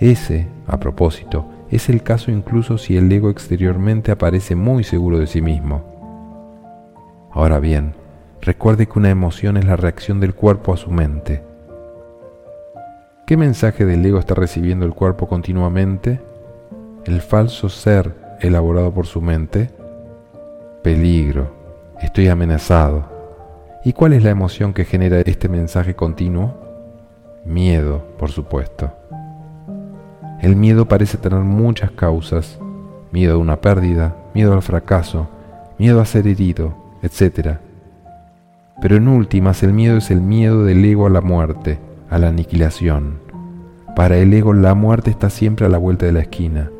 Ese, 0.00 0.48
a 0.66 0.78
propósito, 0.78 1.50
Es 1.70 1.88
el 1.88 2.04
caso 2.04 2.30
incluso 2.30 2.78
si 2.78 2.96
el 2.96 3.10
ego 3.10 3.30
exteriormente 3.30 4.12
aparece 4.12 4.54
muy 4.54 4.84
seguro 4.84 5.18
de 5.18 5.26
sí 5.26 5.42
mismo. 5.42 5.82
Ahora 7.32 7.58
bien, 7.58 7.94
recuerde 8.40 8.86
que 8.86 8.98
una 8.98 9.10
emoción 9.10 9.56
es 9.56 9.64
la 9.64 9.74
reacción 9.74 10.20
del 10.20 10.34
cuerpo 10.34 10.72
a 10.72 10.76
su 10.76 10.92
mente. 10.92 11.42
¿Qué 13.26 13.38
mensaje 13.38 13.86
del 13.86 14.04
ego 14.04 14.18
está 14.18 14.34
recibiendo 14.34 14.84
el 14.84 14.92
cuerpo 14.92 15.26
continuamente? 15.26 16.20
El 17.06 17.22
falso 17.22 17.70
ser 17.70 18.14
elaborado 18.40 18.92
por 18.92 19.06
su 19.06 19.22
mente. 19.22 19.70
Peligro, 20.82 21.50
estoy 22.02 22.28
amenazado. 22.28 23.08
¿Y 23.82 23.94
cuál 23.94 24.12
es 24.12 24.22
la 24.22 24.28
emoción 24.28 24.74
que 24.74 24.84
genera 24.84 25.20
este 25.20 25.48
mensaje 25.48 25.94
continuo? 25.94 26.54
Miedo, 27.46 28.04
por 28.18 28.30
supuesto. 28.30 28.92
El 30.42 30.54
miedo 30.54 30.86
parece 30.86 31.16
tener 31.16 31.40
muchas 31.40 31.92
causas. 31.92 32.58
Miedo 33.10 33.36
a 33.36 33.38
una 33.38 33.58
pérdida, 33.58 34.14
miedo 34.34 34.52
al 34.52 34.60
fracaso, 34.60 35.28
miedo 35.78 36.02
a 36.02 36.04
ser 36.04 36.26
herido, 36.26 36.74
etc. 37.00 37.56
Pero 38.82 38.96
en 38.96 39.08
últimas 39.08 39.62
el 39.62 39.72
miedo 39.72 39.96
es 39.96 40.10
el 40.10 40.20
miedo 40.20 40.62
del 40.64 40.84
ego 40.84 41.06
a 41.06 41.10
la 41.10 41.22
muerte, 41.22 41.78
a 42.14 42.18
la 42.18 42.28
aniquilación. 42.28 43.18
Para 43.96 44.18
el 44.18 44.32
ego 44.32 44.52
la 44.52 44.74
muerte 44.74 45.10
está 45.10 45.30
siempre 45.30 45.66
a 45.66 45.68
la 45.68 45.78
vuelta 45.78 46.06
de 46.06 46.12
la 46.12 46.20
esquina. 46.20 46.70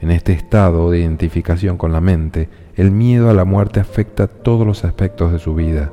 En 0.00 0.12
este 0.12 0.32
estado 0.32 0.88
de 0.88 1.00
identificación 1.00 1.76
con 1.76 1.92
la 1.92 2.00
mente, 2.00 2.48
el 2.76 2.92
miedo 2.92 3.28
a 3.28 3.34
la 3.34 3.44
muerte 3.44 3.80
afecta 3.80 4.28
todos 4.28 4.64
los 4.64 4.84
aspectos 4.84 5.32
de 5.32 5.40
su 5.40 5.56
vida. 5.56 5.90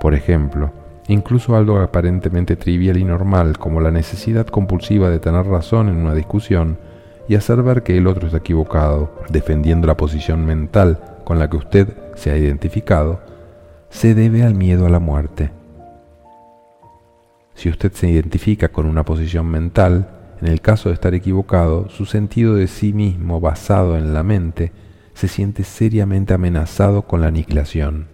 Por 0.00 0.14
ejemplo, 0.14 0.70
incluso 1.08 1.56
algo 1.56 1.80
aparentemente 1.80 2.54
trivial 2.54 2.96
y 2.96 3.02
normal 3.02 3.58
como 3.58 3.80
la 3.80 3.90
necesidad 3.90 4.46
compulsiva 4.46 5.10
de 5.10 5.18
tener 5.18 5.44
razón 5.44 5.88
en 5.88 5.96
una 5.96 6.14
discusión 6.14 6.78
y 7.26 7.34
hacer 7.34 7.60
ver 7.64 7.82
que 7.82 7.98
el 7.98 8.06
otro 8.06 8.26
está 8.26 8.38
equivocado, 8.38 9.10
defendiendo 9.30 9.88
la 9.88 9.96
posición 9.96 10.46
mental 10.46 11.00
con 11.24 11.40
la 11.40 11.50
que 11.50 11.56
usted 11.56 11.88
se 12.14 12.30
ha 12.30 12.36
identificado, 12.36 13.18
se 13.90 14.14
debe 14.14 14.44
al 14.44 14.54
miedo 14.54 14.86
a 14.86 14.90
la 14.90 15.00
muerte. 15.00 15.50
Si 17.54 17.68
usted 17.68 17.92
se 17.92 18.08
identifica 18.08 18.70
con 18.70 18.86
una 18.86 19.04
posición 19.04 19.46
mental, 19.46 20.08
en 20.40 20.48
el 20.48 20.60
caso 20.60 20.88
de 20.88 20.94
estar 20.94 21.14
equivocado, 21.14 21.88
su 21.88 22.04
sentido 22.04 22.54
de 22.54 22.66
sí 22.66 22.92
mismo 22.92 23.40
basado 23.40 23.96
en 23.96 24.12
la 24.12 24.22
mente 24.22 24.72
se 25.14 25.28
siente 25.28 25.64
seriamente 25.64 26.34
amenazado 26.34 27.02
con 27.02 27.20
la 27.20 27.28
aniquilación. 27.28 28.08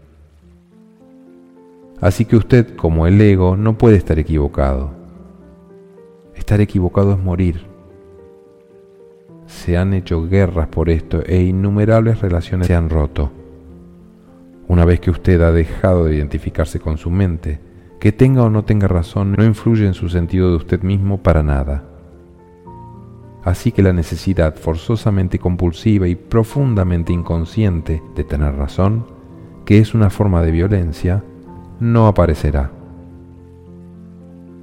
Así 2.00 2.24
que 2.24 2.36
usted, 2.36 2.76
como 2.76 3.06
el 3.06 3.20
ego, 3.20 3.56
no 3.56 3.76
puede 3.76 3.96
estar 3.96 4.18
equivocado. 4.18 4.92
Estar 6.34 6.60
equivocado 6.60 7.12
es 7.12 7.18
morir. 7.18 7.66
Se 9.46 9.76
han 9.76 9.92
hecho 9.92 10.26
guerras 10.26 10.68
por 10.68 10.88
esto 10.88 11.22
e 11.26 11.42
innumerables 11.42 12.20
relaciones 12.20 12.66
se 12.66 12.74
han 12.74 12.88
roto. 12.88 13.32
Una 14.68 14.84
vez 14.84 15.00
que 15.00 15.10
usted 15.10 15.40
ha 15.42 15.50
dejado 15.50 16.04
de 16.04 16.14
identificarse 16.14 16.78
con 16.78 16.96
su 16.96 17.10
mente, 17.10 17.58
que 18.00 18.12
tenga 18.12 18.42
o 18.42 18.50
no 18.50 18.64
tenga 18.64 18.88
razón 18.88 19.34
no 19.36 19.44
influye 19.44 19.86
en 19.86 19.94
su 19.94 20.08
sentido 20.08 20.48
de 20.50 20.56
usted 20.56 20.82
mismo 20.82 21.18
para 21.22 21.42
nada. 21.42 21.84
Así 23.44 23.72
que 23.72 23.82
la 23.82 23.92
necesidad 23.92 24.54
forzosamente 24.56 25.38
compulsiva 25.38 26.08
y 26.08 26.14
profundamente 26.14 27.12
inconsciente 27.12 28.02
de 28.16 28.24
tener 28.24 28.54
razón, 28.56 29.06
que 29.66 29.78
es 29.78 29.94
una 29.94 30.08
forma 30.10 30.42
de 30.42 30.50
violencia, 30.50 31.22
no 31.78 32.06
aparecerá. 32.06 32.70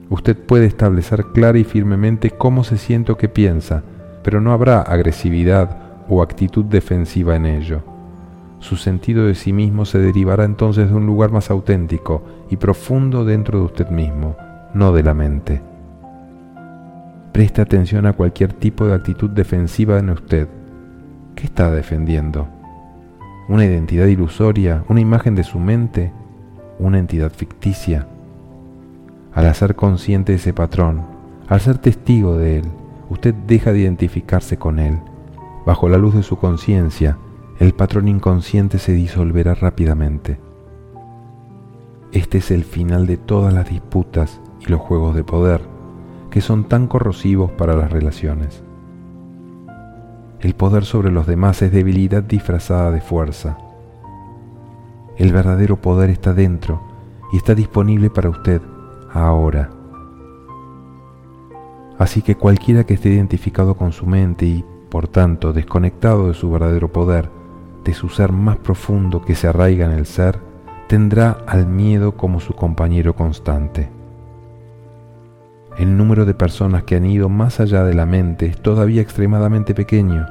Usted 0.10 0.38
puede 0.38 0.66
establecer 0.66 1.26
clara 1.34 1.60
y 1.60 1.64
firmemente 1.64 2.32
cómo 2.32 2.64
se 2.64 2.78
siente 2.78 3.12
o 3.12 3.18
qué 3.18 3.30
piensa, 3.30 3.84
pero 4.24 4.42
no 4.42 4.52
habrá 4.52 4.82
agresividad 4.82 6.06
o 6.10 6.22
actitud 6.22 6.66
defensiva 6.66 7.36
en 7.36 7.46
ello. 7.46 7.97
Su 8.60 8.76
sentido 8.76 9.26
de 9.26 9.36
sí 9.36 9.54
mismo 9.54 9.86
se 9.86 10.00
derivará 10.00 10.46
entonces 10.46 10.90
de 10.90 10.96
un 10.96 11.06
lugar 11.06 11.32
más 11.32 11.52
auténtico 11.52 12.24
y 12.50 12.58
profundo 12.58 13.26
dentro 13.26 13.60
de 13.60 13.66
usted 13.66 13.90
mismo, 13.90 14.36
no 14.74 14.92
de 14.94 15.04
la 15.04 15.14
mente. 15.14 15.62
Preste 17.32 17.62
atención 17.62 18.06
a 18.06 18.14
cualquier 18.14 18.54
tipo 18.54 18.86
de 18.86 18.96
actitud 18.96 19.30
defensiva 19.30 20.00
en 20.00 20.10
usted. 20.10 20.48
¿Qué 21.36 21.46
está 21.46 21.72
defendiendo? 21.72 22.48
¿Una 23.48 23.66
identidad 23.66 24.08
ilusoria? 24.08 24.84
¿Una 24.90 25.02
imagen 25.02 25.36
de 25.36 25.44
su 25.44 25.60
mente? 25.60 26.12
una 26.80 27.00
entidad 27.00 27.32
ficticia. 27.32 28.08
Al 29.34 29.46
hacer 29.46 29.76
consciente 29.76 30.34
ese 30.34 30.54
patrón, 30.54 31.04
al 31.48 31.62
ser 31.62 31.78
testigo 31.78 32.38
de 32.38 32.60
él, 32.60 32.66
usted 33.10 33.34
deja 33.34 33.72
de 33.72 33.80
identificarse 33.80 34.58
con 34.58 34.80
él. 34.80 35.00
Bajo 35.66 35.90
la 35.90 35.98
luz 35.98 36.16
de 36.16 36.24
su 36.24 36.38
conciencia, 36.38 37.18
el 37.60 37.74
patrón 37.74 38.08
inconsciente 38.08 38.78
se 38.78 38.94
disolverá 38.94 39.56
rápidamente. 39.56 40.40
Este 42.12 42.38
es 42.38 42.52
el 42.52 42.64
final 42.64 43.08
de 43.08 43.18
todas 43.18 43.54
las 43.54 43.70
disputas 43.70 44.40
y 44.60 44.68
los 44.68 44.80
juegos 44.80 45.16
de 45.16 45.24
poder 45.24 45.62
que 46.30 46.42
son 46.42 46.66
tan 46.66 46.88
corrosivos 46.88 47.52
para 47.52 47.76
las 47.76 47.92
relaciones. 47.92 48.64
El 50.40 50.54
poder 50.54 50.86
sobre 50.86 51.12
los 51.12 51.26
demás 51.26 51.62
es 51.64 51.72
debilidad 51.72 52.22
disfrazada 52.22 52.92
de 52.92 53.02
fuerza. 53.02 53.58
El 55.18 55.34
verdadero 55.34 55.78
poder 55.78 56.12
está 56.12 56.34
dentro 56.34 56.82
y 57.34 57.38
está 57.38 57.56
disponible 57.56 58.12
para 58.12 58.30
usted 58.30 58.62
ahora. 59.12 59.72
Así 61.98 62.22
que 62.22 62.36
cualquiera 62.36 62.84
que 62.84 62.94
esté 62.94 63.10
identificado 63.10 63.76
con 63.76 63.92
su 63.92 64.06
mente 64.06 64.46
y, 64.46 64.64
por 64.90 65.08
tanto, 65.08 65.54
desconectado 65.54 66.28
de 66.28 66.36
su 66.36 66.52
verdadero 66.52 66.92
poder, 66.92 67.32
su 67.94 68.10
ser 68.10 68.32
más 68.32 68.58
profundo 68.58 69.22
que 69.22 69.36
se 69.36 69.48
arraiga 69.48 69.86
en 69.86 69.92
el 69.92 70.06
ser, 70.06 70.40
tendrá 70.88 71.38
al 71.48 71.68
miedo 71.68 72.14
como 72.14 72.40
su 72.40 72.54
compañero 72.54 73.16
constante. 73.16 73.90
El 75.78 75.96
número 75.96 76.26
de 76.26 76.34
personas 76.34 76.84
que 76.84 76.96
han 76.96 77.06
ido 77.06 77.30
más 77.30 77.60
allá 77.60 77.84
de 77.84 77.94
la 77.94 78.06
mente 78.06 78.48
es 78.48 78.58
todavía 78.58 79.02
extremadamente 79.02 79.76
pequeño, 79.76 80.26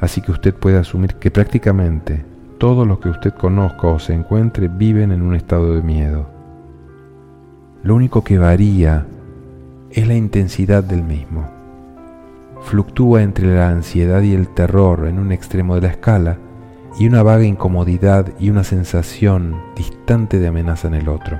así 0.00 0.20
que 0.20 0.30
usted 0.30 0.54
puede 0.54 0.78
asumir 0.78 1.14
que 1.14 1.30
prácticamente 1.30 2.24
todos 2.58 2.86
los 2.86 2.98
que 2.98 3.08
usted 3.08 3.32
conozca 3.32 3.88
o 3.88 3.98
se 3.98 4.14
encuentre 4.14 4.68
viven 4.68 5.10
en 5.10 5.22
un 5.22 5.34
estado 5.34 5.74
de 5.74 5.82
miedo. 5.82 6.26
Lo 7.82 7.94
único 7.94 8.22
que 8.22 8.38
varía 8.38 9.06
es 9.90 10.06
la 10.06 10.14
intensidad 10.14 10.84
del 10.84 11.02
mismo. 11.02 11.48
Fluctúa 12.62 13.22
entre 13.22 13.54
la 13.54 13.68
ansiedad 13.68 14.20
y 14.22 14.34
el 14.34 14.48
terror 14.48 15.06
en 15.06 15.18
un 15.18 15.32
extremo 15.32 15.76
de 15.76 15.82
la 15.82 15.88
escala 15.88 16.36
y 16.98 17.06
una 17.06 17.22
vaga 17.22 17.44
incomodidad 17.44 18.32
y 18.38 18.50
una 18.50 18.64
sensación 18.64 19.60
distante 19.74 20.38
de 20.38 20.48
amenaza 20.48 20.88
en 20.88 20.94
el 20.94 21.08
otro. 21.08 21.38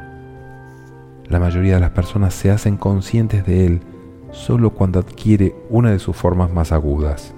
La 1.29 1.39
mayoría 1.39 1.75
de 1.75 1.81
las 1.81 1.91
personas 1.91 2.35
se 2.35 2.51
hacen 2.51 2.77
conscientes 2.77 3.47
de 3.47 3.67
él 3.67 3.81
solo 4.31 4.71
cuando 4.71 4.99
adquiere 4.99 5.55
una 5.71 5.91
de 5.91 5.99
sus 5.99 6.17
formas 6.17 6.53
más 6.53 6.73
agudas. 6.73 7.35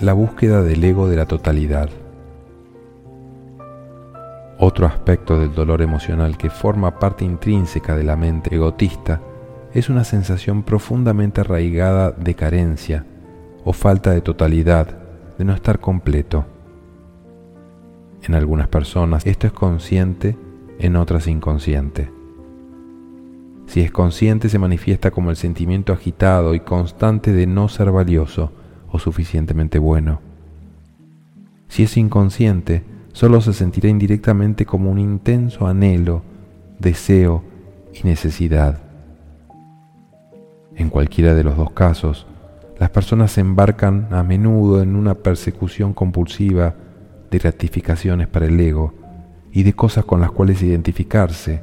la 0.00 0.12
búsqueda 0.12 0.62
del 0.62 0.84
ego 0.84 1.08
de 1.08 1.16
la 1.16 1.24
totalidad. 1.24 1.88
Otro 4.58 4.86
aspecto 4.86 5.38
del 5.38 5.54
dolor 5.54 5.80
emocional 5.80 6.36
que 6.36 6.50
forma 6.50 6.98
parte 6.98 7.24
intrínseca 7.24 7.96
de 7.96 8.04
la 8.04 8.16
mente 8.16 8.54
egotista 8.54 9.20
es 9.76 9.90
una 9.90 10.04
sensación 10.04 10.62
profundamente 10.62 11.42
arraigada 11.42 12.10
de 12.10 12.34
carencia 12.34 13.04
o 13.64 13.72
falta 13.72 14.12
de 14.12 14.22
totalidad, 14.22 14.96
de 15.36 15.44
no 15.44 15.52
estar 15.52 15.80
completo. 15.80 16.46
En 18.22 18.34
algunas 18.34 18.68
personas 18.68 19.26
esto 19.26 19.46
es 19.46 19.52
consciente, 19.52 20.36
en 20.78 20.96
otras 20.96 21.26
inconsciente. 21.26 22.10
Si 23.66 23.80
es 23.80 23.90
consciente 23.90 24.48
se 24.48 24.58
manifiesta 24.58 25.10
como 25.10 25.30
el 25.30 25.36
sentimiento 25.36 25.92
agitado 25.92 26.54
y 26.54 26.60
constante 26.60 27.32
de 27.32 27.46
no 27.46 27.68
ser 27.68 27.90
valioso, 27.90 28.52
suficientemente 28.98 29.78
bueno. 29.78 30.20
Si 31.68 31.82
es 31.82 31.96
inconsciente, 31.96 32.82
solo 33.12 33.42
se 33.42 33.52
sentirá 33.52 33.88
indirectamente 33.88 34.64
como 34.64 34.90
un 34.90 34.98
intenso 34.98 35.66
anhelo, 35.66 36.22
deseo 36.78 37.42
y 37.92 38.06
necesidad. 38.06 38.85
En 40.76 40.90
cualquiera 40.90 41.34
de 41.34 41.42
los 41.42 41.56
dos 41.56 41.70
casos, 41.70 42.26
las 42.78 42.90
personas 42.90 43.32
se 43.32 43.40
embarcan 43.40 44.08
a 44.10 44.22
menudo 44.22 44.82
en 44.82 44.94
una 44.94 45.14
persecución 45.14 45.94
compulsiva 45.94 46.74
de 47.30 47.38
gratificaciones 47.38 48.28
para 48.28 48.44
el 48.44 48.60
ego 48.60 48.92
y 49.50 49.62
de 49.62 49.72
cosas 49.72 50.04
con 50.04 50.20
las 50.20 50.30
cuales 50.30 50.62
identificarse 50.62 51.62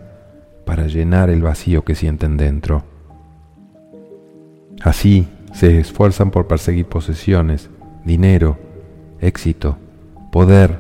para 0.65 0.87
llenar 0.87 1.29
el 1.29 1.43
vacío 1.43 1.83
que 1.83 1.93
sienten 1.93 2.37
dentro. 2.37 2.83
Así, 4.81 5.27
se 5.53 5.79
esfuerzan 5.79 6.31
por 6.31 6.47
perseguir 6.47 6.87
posesiones, 6.87 7.69
dinero, 8.03 8.57
éxito, 9.19 9.77
poder, 10.31 10.79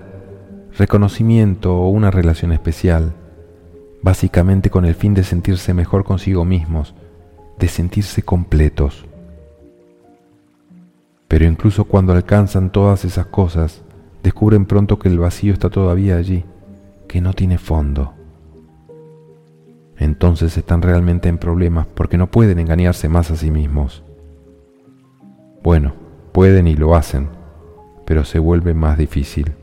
reconocimiento 0.75 1.77
o 1.77 1.89
una 1.89 2.09
relación 2.09 2.51
especial, 2.51 3.13
básicamente 4.01 4.71
con 4.71 4.85
el 4.85 4.95
fin 4.95 5.13
de 5.13 5.23
sentirse 5.23 5.75
mejor 5.75 6.03
consigo 6.03 6.43
mismos 6.45 6.95
de 7.63 7.69
sentirse 7.69 8.23
completos. 8.23 9.05
Pero 11.29 11.45
incluso 11.45 11.85
cuando 11.85 12.11
alcanzan 12.11 12.73
todas 12.73 13.05
esas 13.05 13.27
cosas, 13.27 13.83
descubren 14.21 14.65
pronto 14.65 14.99
que 14.99 15.07
el 15.07 15.17
vacío 15.17 15.53
está 15.53 15.69
todavía 15.69 16.17
allí, 16.17 16.43
que 17.07 17.21
no 17.21 17.31
tiene 17.31 17.57
fondo. 17.57 18.15
Entonces 19.95 20.57
están 20.57 20.81
realmente 20.81 21.29
en 21.29 21.37
problemas 21.37 21.87
porque 21.87 22.17
no 22.17 22.29
pueden 22.29 22.59
engañarse 22.59 23.07
más 23.07 23.31
a 23.31 23.37
sí 23.37 23.49
mismos. 23.49 24.03
Bueno, 25.63 25.93
pueden 26.33 26.67
y 26.67 26.75
lo 26.75 26.95
hacen, 26.95 27.29
pero 28.03 28.25
se 28.25 28.39
vuelve 28.39 28.73
más 28.73 28.97
difícil. 28.97 29.53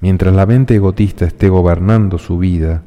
Mientras 0.00 0.34
la 0.34 0.44
mente 0.44 0.74
egotista 0.74 1.24
esté 1.24 1.48
gobernando 1.48 2.18
su 2.18 2.38
vida, 2.38 2.82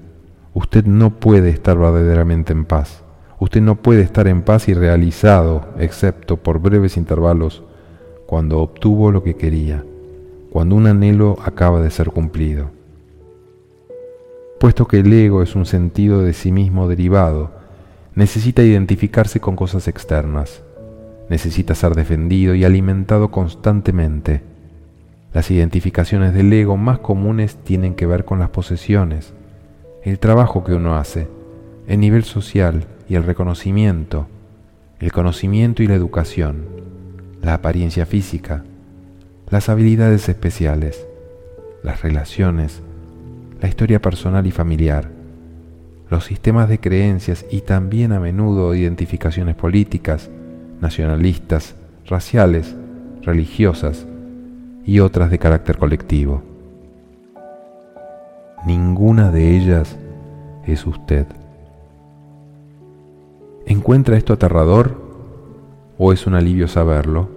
usted 0.56 0.86
no 0.86 1.20
puede 1.20 1.50
estar 1.50 1.78
verdaderamente 1.78 2.52
en 2.54 2.66
paz. 2.66 3.04
Usted 3.40 3.62
no 3.62 3.76
puede 3.76 4.02
estar 4.02 4.28
en 4.28 4.42
paz 4.42 4.68
y 4.68 4.74
realizado, 4.74 5.68
excepto 5.78 6.38
por 6.38 6.60
breves 6.60 6.98
intervalos, 6.98 7.62
cuando 8.26 8.60
obtuvo 8.62 9.12
lo 9.12 9.22
que 9.22 9.36
quería, 9.36 9.84
cuando 10.50 10.76
un 10.76 10.88
anhelo 10.88 11.38
acaba 11.44 11.82
de 11.82 11.92
ser 11.92 12.10
cumplido. 12.10 12.72
Puesto 14.60 14.88
que 14.88 15.00
el 15.00 15.14
ego 15.14 15.44
es 15.44 15.56
un 15.56 15.68
sentido 15.68 16.24
de 16.24 16.34
sí 16.34 16.52
mismo 16.52 16.88
derivado, 16.88 17.52
necesita 18.16 18.64
identificarse 18.64 19.40
con 19.40 19.56
cosas 19.56 19.88
externas, 19.88 20.64
necesita 21.30 21.76
ser 21.76 21.94
defendido 21.94 22.56
y 22.56 22.64
alimentado 22.64 23.30
constantemente 23.30 24.42
las 25.34 25.52
identificaciones 25.52 26.34
del 26.34 26.54
ego 26.54 26.78
más 26.78 27.00
comunes 27.00 27.58
tienen 27.58 27.94
que 27.94 28.06
ver 28.06 28.24
con 28.24 28.40
las 28.40 28.52
posesiones, 28.52 29.34
el 30.06 30.20
trabajo 30.20 30.64
que 30.64 30.74
uno 30.74 30.96
hace, 30.96 31.28
el 31.88 32.00
nivel 32.00 32.24
social 32.24 32.86
y 33.10 33.16
el 33.16 33.24
reconocimiento, 33.24 34.28
el 35.00 35.12
conocimiento 35.12 35.82
y 35.82 35.88
la 35.88 35.96
educación, 35.96 36.68
la 37.42 37.56
apariencia 37.56 38.06
física, 38.06 38.64
las 39.50 39.68
habilidades 39.68 40.30
especiales, 40.30 41.08
las 41.84 42.04
relaciones, 42.04 42.84
la 43.60 43.68
historia 43.68 44.00
personal 44.00 44.46
y 44.46 44.52
familiar, 44.52 45.10
los 46.12 46.26
sistemas 46.26 46.70
de 46.70 46.80
creencias 46.80 47.44
y 47.50 47.62
también 47.62 48.12
a 48.12 48.20
menudo 48.20 48.76
identificaciones 48.76 49.56
políticas, 49.56 50.30
nacionalistas, 50.82 51.76
raciales, 52.06 52.76
religiosas, 53.24 54.06
y 54.86 55.00
otras 55.00 55.32
de 55.32 55.40
carácter 55.40 55.78
colectivo. 55.78 56.55
Ninguna 58.96 59.30
de 59.30 59.58
ellas 59.58 59.98
es 60.66 60.88
usted. 60.88 61.28
¿Encuentra 63.66 64.16
esto 64.16 64.32
aterrador 64.32 64.96
o 65.98 66.14
es 66.14 66.26
un 66.28 66.34
alivio 66.34 66.70
saberlo? 66.70 67.28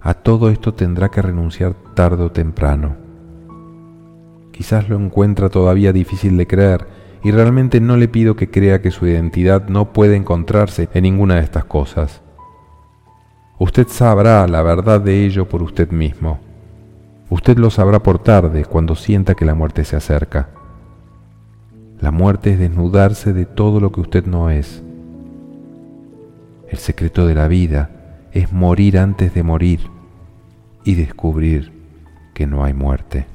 A 0.00 0.14
todo 0.14 0.50
esto 0.50 0.74
tendrá 0.74 1.10
que 1.10 1.22
renunciar 1.22 1.74
tarde 1.94 2.24
o 2.24 2.32
temprano. 2.32 2.96
Quizás 4.50 4.88
lo 4.88 4.96
encuentra 4.96 5.50
todavía 5.50 5.92
difícil 5.92 6.36
de 6.36 6.48
creer 6.48 6.88
y 7.22 7.30
realmente 7.30 7.80
no 7.80 7.96
le 7.96 8.08
pido 8.08 8.34
que 8.34 8.50
crea 8.50 8.82
que 8.82 8.90
su 8.90 9.06
identidad 9.06 9.68
no 9.68 9.92
puede 9.92 10.16
encontrarse 10.16 10.88
en 10.94 11.04
ninguna 11.04 11.36
de 11.36 11.42
estas 11.42 11.64
cosas. 11.64 12.22
Usted 13.60 13.86
sabrá 13.86 14.48
la 14.48 14.62
verdad 14.62 15.00
de 15.00 15.24
ello 15.24 15.48
por 15.48 15.62
usted 15.62 15.92
mismo. 15.92 16.40
Usted 17.28 17.58
lo 17.58 17.70
sabrá 17.70 18.02
por 18.02 18.18
tarde 18.20 18.64
cuando 18.64 18.94
sienta 18.94 19.34
que 19.34 19.44
la 19.44 19.54
muerte 19.54 19.84
se 19.84 19.96
acerca. 19.96 20.48
La 22.00 22.10
muerte 22.10 22.52
es 22.52 22.58
desnudarse 22.58 23.32
de 23.32 23.46
todo 23.46 23.80
lo 23.80 23.90
que 23.90 24.00
usted 24.00 24.26
no 24.26 24.50
es. 24.50 24.82
El 26.68 26.78
secreto 26.78 27.26
de 27.26 27.34
la 27.34 27.48
vida 27.48 27.90
es 28.32 28.52
morir 28.52 28.98
antes 28.98 29.34
de 29.34 29.42
morir 29.42 29.80
y 30.84 30.94
descubrir 30.94 31.72
que 32.34 32.46
no 32.46 32.64
hay 32.64 32.74
muerte. 32.74 33.26